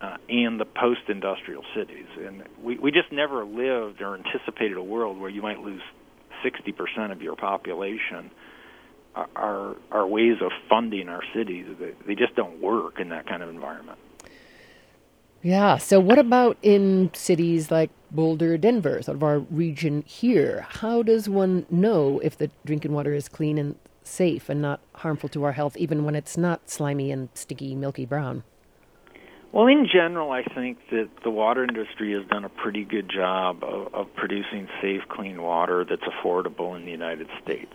uh, 0.00 0.16
and 0.28 0.58
the 0.58 0.64
post-industrial 0.64 1.64
cities. 1.74 2.06
And 2.24 2.44
we, 2.62 2.78
we 2.78 2.90
just 2.90 3.12
never 3.12 3.44
lived 3.44 4.00
or 4.00 4.16
anticipated 4.16 4.76
a 4.76 4.82
world 4.82 5.18
where 5.18 5.30
you 5.30 5.42
might 5.42 5.60
lose 5.60 5.82
60% 6.44 7.12
of 7.12 7.20
your 7.22 7.36
population. 7.36 8.30
Our, 9.14 9.76
our 9.90 10.06
ways 10.06 10.36
of 10.40 10.52
funding 10.68 11.08
our 11.08 11.22
cities, 11.34 11.66
they, 11.78 11.92
they 12.06 12.14
just 12.14 12.36
don't 12.36 12.62
work 12.62 13.00
in 13.00 13.08
that 13.10 13.26
kind 13.26 13.42
of 13.42 13.48
environment. 13.48 13.98
Yeah. 15.42 15.78
So, 15.78 15.98
what 15.98 16.18
about 16.18 16.58
in 16.62 17.10
cities 17.14 17.70
like 17.70 17.90
Boulder, 18.10 18.56
Denver, 18.58 19.02
sort 19.02 19.16
of 19.16 19.22
our 19.22 19.38
region 19.38 20.04
here? 20.06 20.66
How 20.68 21.02
does 21.02 21.28
one 21.28 21.66
know 21.70 22.20
if 22.20 22.36
the 22.36 22.50
drinking 22.64 22.92
water 22.92 23.14
is 23.14 23.28
clean 23.28 23.56
and 23.58 23.74
safe 24.04 24.48
and 24.48 24.60
not 24.60 24.80
harmful 24.96 25.28
to 25.30 25.44
our 25.44 25.52
health, 25.52 25.76
even 25.76 26.04
when 26.04 26.14
it's 26.14 26.36
not 26.36 26.68
slimy 26.70 27.10
and 27.10 27.30
sticky, 27.34 27.74
milky 27.74 28.04
brown? 28.04 28.44
Well, 29.52 29.66
in 29.66 29.88
general, 29.92 30.30
I 30.30 30.44
think 30.44 30.78
that 30.90 31.08
the 31.24 31.30
water 31.30 31.64
industry 31.64 32.12
has 32.12 32.24
done 32.28 32.44
a 32.44 32.48
pretty 32.48 32.84
good 32.84 33.10
job 33.10 33.64
of, 33.64 33.92
of 33.92 34.14
producing 34.14 34.68
safe, 34.80 35.02
clean 35.08 35.42
water 35.42 35.84
that's 35.84 36.02
affordable 36.02 36.76
in 36.76 36.84
the 36.84 36.92
United 36.92 37.28
States. 37.42 37.72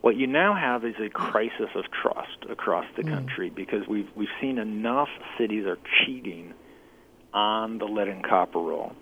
What 0.00 0.16
you 0.16 0.26
now 0.26 0.54
have 0.54 0.84
is 0.84 0.94
a 1.04 1.08
crisis 1.08 1.70
of 1.74 1.84
trust 1.90 2.44
across 2.48 2.86
the 2.96 3.02
mm. 3.02 3.12
country 3.12 3.50
because 3.50 3.86
we've 3.88 4.08
we've 4.16 4.28
seen 4.40 4.58
enough 4.58 5.08
cities 5.38 5.64
are 5.66 5.78
cheating 6.04 6.54
on 7.32 7.78
the 7.78 7.86
lead 7.86 8.08
and 8.08 8.24
copper 8.24 8.58
rule 8.58 8.94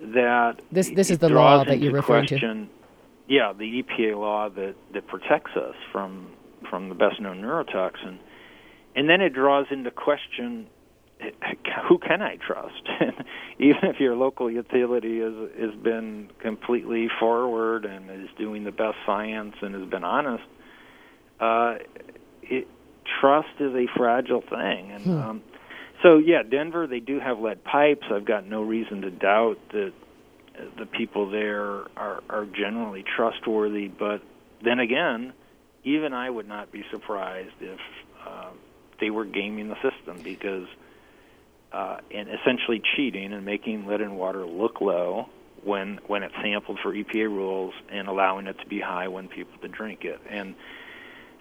that 0.00 0.60
this 0.70 0.90
this 0.90 1.10
is 1.10 1.18
the 1.18 1.28
law 1.28 1.64
that 1.64 1.78
you're 1.80 1.92
referring 1.92 2.26
question, 2.26 2.66
to. 2.66 3.34
Yeah, 3.34 3.52
the 3.52 3.82
EPA 3.82 4.18
law 4.18 4.48
that 4.50 4.74
that 4.92 5.06
protects 5.06 5.56
us 5.56 5.74
from 5.92 6.28
from 6.68 6.88
the 6.88 6.94
best 6.94 7.20
known 7.20 7.40
neurotoxin, 7.40 8.18
and 8.94 9.08
then 9.08 9.20
it 9.20 9.30
draws 9.30 9.66
into 9.70 9.90
question 9.90 10.66
who 11.88 11.98
can 11.98 12.22
I 12.22 12.36
trust? 12.36 12.88
Even 13.58 13.84
if 13.84 14.00
your 14.00 14.16
local 14.16 14.50
utility 14.50 15.20
has 15.20 15.34
has 15.58 15.74
been 15.82 16.30
completely 16.40 17.08
forward 17.18 17.84
and 17.84 18.10
is 18.10 18.28
doing 18.38 18.64
the 18.64 18.72
best 18.72 18.96
science 19.06 19.54
and 19.60 19.74
has 19.74 19.88
been 19.88 20.04
honest, 20.04 20.44
uh, 21.40 21.76
it, 22.42 22.66
trust 23.20 23.48
is 23.58 23.74
a 23.74 23.86
fragile 23.96 24.42
thing. 24.42 24.92
And 24.92 25.02
hmm. 25.02 25.18
um, 25.18 25.42
so, 26.02 26.18
yeah, 26.18 26.42
Denver 26.42 26.86
they 26.86 27.00
do 27.00 27.20
have 27.20 27.38
lead 27.38 27.64
pipes. 27.64 28.06
I've 28.10 28.24
got 28.24 28.46
no 28.46 28.62
reason 28.62 29.02
to 29.02 29.10
doubt 29.10 29.58
that 29.72 29.92
the 30.78 30.86
people 30.86 31.30
there 31.30 31.86
are 31.96 32.22
are 32.28 32.46
generally 32.46 33.04
trustworthy. 33.16 33.88
But 33.88 34.22
then 34.62 34.78
again, 34.78 35.32
even 35.84 36.12
I 36.12 36.28
would 36.28 36.48
not 36.48 36.72
be 36.72 36.84
surprised 36.90 37.54
if 37.60 37.80
uh, 38.26 38.50
they 39.00 39.10
were 39.10 39.24
gaming 39.24 39.68
the 39.68 39.76
system 39.76 40.22
because 40.22 40.66
uh, 41.72 41.98
and 42.12 42.28
essentially 42.28 42.82
cheating 42.96 43.32
and 43.32 43.44
making 43.44 43.86
lead 43.86 44.00
in 44.00 44.16
water 44.16 44.46
look 44.46 44.80
low 44.80 45.26
when 45.64 46.00
when 46.06 46.22
it's 46.22 46.34
sampled 46.42 46.78
for 46.82 46.92
EPA 46.92 47.28
rules 47.28 47.74
and 47.90 48.08
allowing 48.08 48.46
it 48.46 48.56
to 48.60 48.66
be 48.66 48.80
high 48.80 49.08
when 49.08 49.28
people 49.28 49.58
to 49.60 49.68
drink 49.68 50.04
it. 50.04 50.20
And 50.28 50.54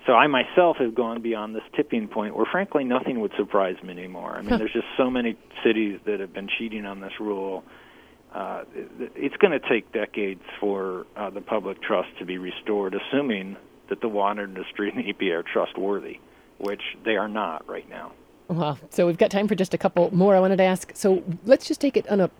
so 0.05 0.13
I 0.13 0.27
myself 0.27 0.77
have 0.77 0.95
gone 0.95 1.21
beyond 1.21 1.55
this 1.55 1.63
tipping 1.75 2.07
point 2.07 2.35
where 2.35 2.45
frankly 2.51 2.83
nothing 2.83 3.19
would 3.21 3.31
surprise 3.37 3.75
me 3.83 3.91
anymore. 3.91 4.35
I 4.35 4.41
mean, 4.41 4.57
there's 4.57 4.73
just 4.73 4.87
so 4.97 5.09
many 5.09 5.37
cities 5.63 5.99
that 6.05 6.19
have 6.19 6.33
been 6.33 6.47
cheating 6.57 6.85
on 6.85 6.99
this 6.99 7.13
rule. 7.19 7.63
Uh, 8.33 8.63
it's 9.15 9.35
going 9.37 9.59
to 9.59 9.69
take 9.69 9.91
decades 9.91 10.41
for 10.59 11.05
uh, 11.17 11.29
the 11.29 11.41
public 11.41 11.81
trust 11.81 12.09
to 12.19 12.25
be 12.25 12.37
restored, 12.37 12.95
assuming 12.95 13.57
that 13.89 14.01
the 14.01 14.07
water 14.07 14.43
industry 14.43 14.89
and 14.89 15.03
the 15.03 15.13
EPA 15.13 15.39
are 15.39 15.43
trustworthy, 15.43 16.19
which 16.59 16.81
they 17.03 17.15
are 17.15 17.27
not 17.27 17.67
right 17.67 17.89
now. 17.89 18.11
Well, 18.49 18.79
so 18.89 19.05
we've 19.05 19.17
got 19.17 19.29
time 19.29 19.47
for 19.47 19.53
just 19.53 19.75
a 19.75 19.77
couple 19.77 20.13
more. 20.13 20.35
I 20.35 20.39
wanted 20.39 20.57
to 20.57 20.63
ask. 20.63 20.91
So 20.95 21.23
let's 21.45 21.67
just 21.67 21.79
take 21.79 21.95
it 21.95 22.07
on 22.09 22.19
a 22.19 22.31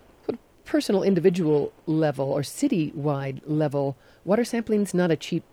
personal, 0.64 1.02
individual 1.02 1.72
level 1.86 2.30
or 2.32 2.42
city-wide 2.42 3.40
level. 3.46 3.96
Water 4.24 4.44
sampling's 4.44 4.92
not 4.92 5.10
a 5.10 5.16
cheap 5.16 5.44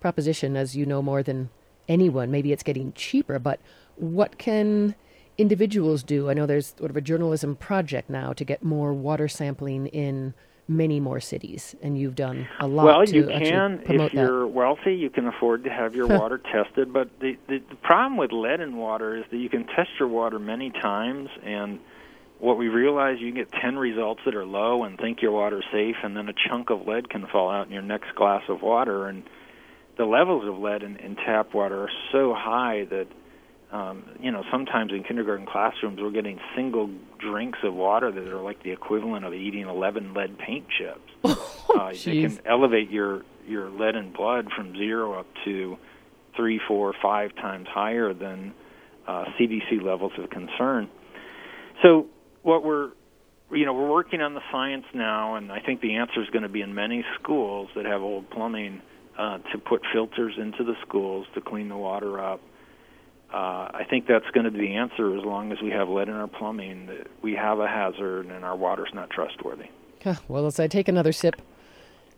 proposition, 0.00 0.56
as 0.56 0.74
you 0.74 0.86
know 0.86 1.02
more 1.02 1.22
than 1.22 1.50
anyone. 1.88 2.30
Maybe 2.30 2.52
it's 2.52 2.62
getting 2.62 2.92
cheaper, 2.94 3.38
but 3.38 3.60
what 3.96 4.38
can 4.38 4.94
individuals 5.36 6.02
do? 6.02 6.28
I 6.30 6.34
know 6.34 6.46
there's 6.46 6.74
sort 6.78 6.90
of 6.90 6.96
a 6.96 7.00
journalism 7.02 7.54
project 7.56 8.10
now 8.10 8.32
to 8.32 8.44
get 8.44 8.62
more 8.62 8.92
water 8.92 9.28
sampling 9.28 9.86
in 9.88 10.34
many 10.68 11.00
more 11.00 11.18
cities, 11.18 11.74
and 11.82 11.98
you've 11.98 12.14
done 12.14 12.46
a 12.60 12.66
lot. 12.66 12.84
Well, 12.84 13.06
to 13.06 13.16
you 13.16 13.26
can 13.26 13.80
if 13.86 14.12
you're 14.12 14.46
wealthy, 14.46 14.94
you 14.94 15.10
can 15.10 15.26
afford 15.26 15.64
to 15.64 15.70
have 15.70 15.94
your 15.94 16.06
water 16.06 16.38
tested. 16.38 16.92
But 16.92 17.08
the, 17.20 17.36
the 17.48 17.60
the 17.70 17.76
problem 17.76 18.18
with 18.18 18.30
lead 18.32 18.60
in 18.60 18.76
water 18.76 19.16
is 19.16 19.24
that 19.30 19.38
you 19.38 19.48
can 19.48 19.66
test 19.66 19.90
your 19.98 20.08
water 20.08 20.38
many 20.38 20.70
times, 20.70 21.30
and 21.42 21.80
what 22.38 22.58
we 22.58 22.68
realize 22.68 23.18
you 23.18 23.32
get 23.32 23.50
10 23.50 23.76
results 23.76 24.20
that 24.24 24.34
are 24.34 24.46
low 24.46 24.84
and 24.84 24.96
think 24.98 25.20
your 25.22 25.32
water's 25.32 25.64
safe, 25.72 25.96
and 26.04 26.16
then 26.16 26.28
a 26.28 26.34
chunk 26.48 26.70
of 26.70 26.86
lead 26.86 27.10
can 27.10 27.26
fall 27.26 27.50
out 27.50 27.66
in 27.66 27.72
your 27.72 27.82
next 27.82 28.14
glass 28.14 28.42
of 28.48 28.62
water, 28.62 29.08
and 29.08 29.24
the 29.96 30.04
levels 30.04 30.46
of 30.46 30.56
lead 30.58 30.82
in, 30.82 30.96
in 30.96 31.16
tap 31.16 31.52
water 31.54 31.84
are 31.84 31.90
so 32.12 32.32
high 32.34 32.84
that 32.90 33.08
um, 33.70 34.04
you 34.20 34.30
know, 34.30 34.44
sometimes 34.50 34.92
in 34.92 35.04
kindergarten 35.04 35.46
classrooms, 35.46 36.00
we're 36.00 36.10
getting 36.10 36.40
single 36.56 36.90
drinks 37.18 37.58
of 37.62 37.74
water 37.74 38.10
that 38.10 38.28
are 38.28 38.40
like 38.40 38.62
the 38.62 38.70
equivalent 38.70 39.26
of 39.26 39.34
eating 39.34 39.68
11 39.68 40.14
lead 40.14 40.38
paint 40.38 40.66
chips. 40.68 41.00
Oh, 41.70 41.80
uh, 41.80 41.92
can 41.92 42.40
elevate 42.46 42.90
your 42.90 43.24
your 43.46 43.68
lead 43.68 43.94
in 43.94 44.10
blood 44.10 44.48
from 44.56 44.74
zero 44.74 45.20
up 45.20 45.26
to 45.44 45.76
three, 46.34 46.58
four, 46.66 46.94
five 47.02 47.34
times 47.34 47.68
higher 47.68 48.14
than 48.14 48.54
uh, 49.06 49.26
CDC 49.38 49.82
levels 49.82 50.12
of 50.16 50.30
concern. 50.30 50.88
So, 51.82 52.06
what 52.42 52.64
we're 52.64 52.92
you 53.50 53.66
know 53.66 53.74
we're 53.74 53.90
working 53.90 54.22
on 54.22 54.32
the 54.32 54.40
science 54.50 54.86
now, 54.94 55.34
and 55.34 55.52
I 55.52 55.60
think 55.60 55.82
the 55.82 55.96
answer 55.96 56.22
is 56.22 56.30
going 56.30 56.44
to 56.44 56.48
be 56.48 56.62
in 56.62 56.74
many 56.74 57.04
schools 57.20 57.68
that 57.76 57.84
have 57.84 58.00
old 58.00 58.30
plumbing 58.30 58.80
uh, 59.18 59.36
to 59.52 59.58
put 59.58 59.82
filters 59.92 60.34
into 60.38 60.64
the 60.64 60.74
schools 60.86 61.26
to 61.34 61.42
clean 61.42 61.68
the 61.68 61.76
water 61.76 62.18
up 62.18 62.40
uh, 63.32 63.36
I 63.74 63.84
think 63.88 64.06
that's 64.06 64.28
going 64.32 64.44
to 64.44 64.50
be 64.50 64.58
the 64.58 64.76
answer 64.76 65.16
as 65.16 65.24
long 65.24 65.52
as 65.52 65.58
we 65.62 65.70
have 65.70 65.88
lead 65.88 66.08
in 66.08 66.14
our 66.14 66.28
plumbing. 66.28 66.86
That 66.86 67.08
we 67.22 67.34
have 67.34 67.58
a 67.60 67.68
hazard 67.68 68.26
and 68.26 68.44
our 68.44 68.56
water's 68.56 68.90
not 68.94 69.10
trustworthy. 69.10 69.66
Well, 70.26 70.46
as 70.46 70.58
I 70.58 70.68
take 70.68 70.88
another 70.88 71.12
sip, 71.12 71.42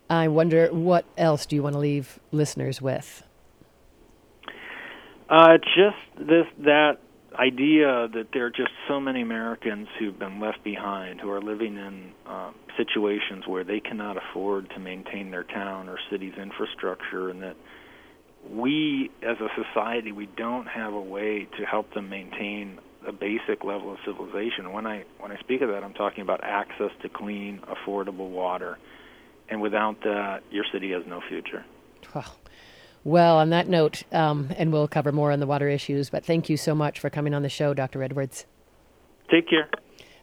I 0.08 0.28
wonder 0.28 0.68
what 0.68 1.04
else 1.18 1.46
do 1.46 1.56
you 1.56 1.62
want 1.62 1.74
to 1.74 1.80
leave 1.80 2.20
listeners 2.30 2.80
with? 2.80 3.24
Uh, 5.28 5.58
just 5.58 5.96
this 6.28 6.46
that 6.58 6.98
idea 7.38 8.08
that 8.12 8.28
there 8.32 8.46
are 8.46 8.50
just 8.50 8.72
so 8.88 9.00
many 9.00 9.22
Americans 9.22 9.88
who've 9.98 10.18
been 10.18 10.40
left 10.40 10.62
behind, 10.64 11.20
who 11.20 11.30
are 11.30 11.40
living 11.40 11.76
in 11.76 12.12
uh, 12.26 12.50
situations 12.76 13.46
where 13.46 13.64
they 13.64 13.80
cannot 13.80 14.16
afford 14.16 14.68
to 14.70 14.80
maintain 14.80 15.30
their 15.30 15.44
town 15.44 15.88
or 15.88 15.98
city's 16.10 16.34
infrastructure, 16.34 17.30
and 17.30 17.42
that 17.42 17.56
we 18.48 19.10
as 19.22 19.36
a 19.40 19.48
society 19.62 20.12
we 20.12 20.26
don't 20.36 20.66
have 20.66 20.92
a 20.92 21.00
way 21.00 21.46
to 21.58 21.64
help 21.64 21.92
them 21.94 22.08
maintain 22.08 22.78
a 23.06 23.12
basic 23.12 23.64
level 23.64 23.92
of 23.92 23.98
civilization. 24.04 24.72
When 24.72 24.86
I 24.86 25.04
when 25.18 25.32
I 25.32 25.38
speak 25.40 25.62
of 25.62 25.68
that, 25.70 25.82
I'm 25.82 25.94
talking 25.94 26.22
about 26.22 26.40
access 26.42 26.90
to 27.02 27.08
clean, 27.08 27.60
affordable 27.68 28.28
water, 28.28 28.78
and 29.48 29.60
without 29.60 30.00
that, 30.02 30.42
your 30.50 30.64
city 30.72 30.92
has 30.92 31.02
no 31.06 31.20
future. 31.28 31.64
Well, 32.14 32.36
well 33.04 33.36
on 33.38 33.50
that 33.50 33.68
note, 33.68 34.02
um, 34.12 34.50
and 34.56 34.72
we'll 34.72 34.88
cover 34.88 35.12
more 35.12 35.32
on 35.32 35.40
the 35.40 35.46
water 35.46 35.68
issues. 35.68 36.10
But 36.10 36.24
thank 36.24 36.48
you 36.48 36.56
so 36.56 36.74
much 36.74 37.00
for 37.00 37.08
coming 37.08 37.34
on 37.34 37.42
the 37.42 37.48
show, 37.48 37.72
Dr. 37.72 38.02
Edwards. 38.02 38.46
Take 39.30 39.48
care. 39.48 39.68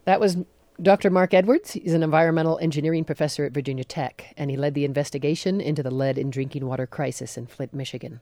That 0.05 0.19
was 0.19 0.37
Dr. 0.79 1.09
Marc 1.09 1.33
Edwards, 1.33 1.75
is 1.75 1.95
an 1.95 2.03
environmental 2.03 2.59
engineering 2.59 3.03
professor 3.03 3.43
at 3.43 3.51
Virginia 3.51 3.83
Tech, 3.83 4.33
and 4.37 4.51
he 4.51 4.55
led 4.55 4.75
the 4.75 4.85
investigation 4.85 5.59
into 5.59 5.81
the 5.81 5.89
lead 5.89 6.19
in 6.19 6.29
drinking 6.29 6.67
water 6.67 6.85
crisis 6.85 7.35
in 7.35 7.47
Flint, 7.47 7.73
Michigan. 7.73 8.21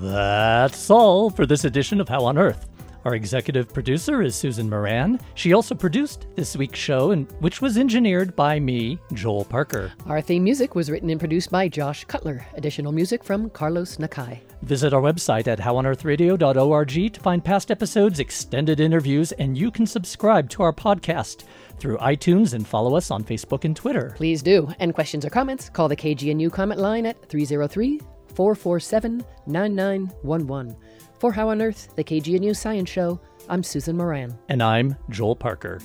That's 0.00 0.88
all 0.90 1.30
for 1.30 1.44
this 1.44 1.64
edition 1.64 2.00
of 2.00 2.08
How 2.08 2.24
on 2.24 2.38
Earth. 2.38 2.68
Our 3.06 3.14
executive 3.14 3.72
producer 3.72 4.20
is 4.20 4.34
Susan 4.34 4.68
Moran. 4.68 5.20
She 5.34 5.52
also 5.52 5.76
produced 5.76 6.26
this 6.34 6.56
week's 6.56 6.80
show, 6.80 7.12
and 7.12 7.30
which 7.38 7.62
was 7.62 7.78
engineered 7.78 8.34
by 8.34 8.58
me, 8.58 8.98
Joel 9.12 9.44
Parker. 9.44 9.92
Our 10.06 10.20
theme 10.20 10.42
music 10.42 10.74
was 10.74 10.90
written 10.90 11.10
and 11.10 11.20
produced 11.20 11.52
by 11.52 11.68
Josh 11.68 12.04
Cutler. 12.06 12.44
Additional 12.54 12.90
music 12.90 13.22
from 13.22 13.48
Carlos 13.50 13.98
Nakai. 13.98 14.40
Visit 14.62 14.92
our 14.92 15.00
website 15.00 15.46
at 15.46 15.60
howonearthradio.org 15.60 17.12
to 17.12 17.20
find 17.20 17.44
past 17.44 17.70
episodes, 17.70 18.18
extended 18.18 18.80
interviews, 18.80 19.30
and 19.30 19.56
you 19.56 19.70
can 19.70 19.86
subscribe 19.86 20.50
to 20.50 20.64
our 20.64 20.72
podcast 20.72 21.44
through 21.78 21.98
iTunes 21.98 22.54
and 22.54 22.66
follow 22.66 22.96
us 22.96 23.12
on 23.12 23.22
Facebook 23.22 23.64
and 23.64 23.76
Twitter. 23.76 24.14
Please 24.16 24.42
do. 24.42 24.68
And 24.80 24.92
questions 24.92 25.24
or 25.24 25.30
comments, 25.30 25.68
call 25.68 25.86
the 25.86 25.94
KGNU 25.94 26.50
comment 26.50 26.80
line 26.80 27.06
at 27.06 27.24
303 27.28 28.00
447 28.34 29.24
9911. 29.46 30.76
For 31.18 31.32
How 31.32 31.48
on 31.48 31.62
Earth, 31.62 31.94
the 31.96 32.04
KGNU 32.04 32.54
Science 32.54 32.90
Show, 32.90 33.18
I'm 33.48 33.62
Susan 33.62 33.96
Moran. 33.96 34.38
And 34.50 34.62
I'm 34.62 34.96
Joel 35.08 35.34
Parker. 35.36 35.80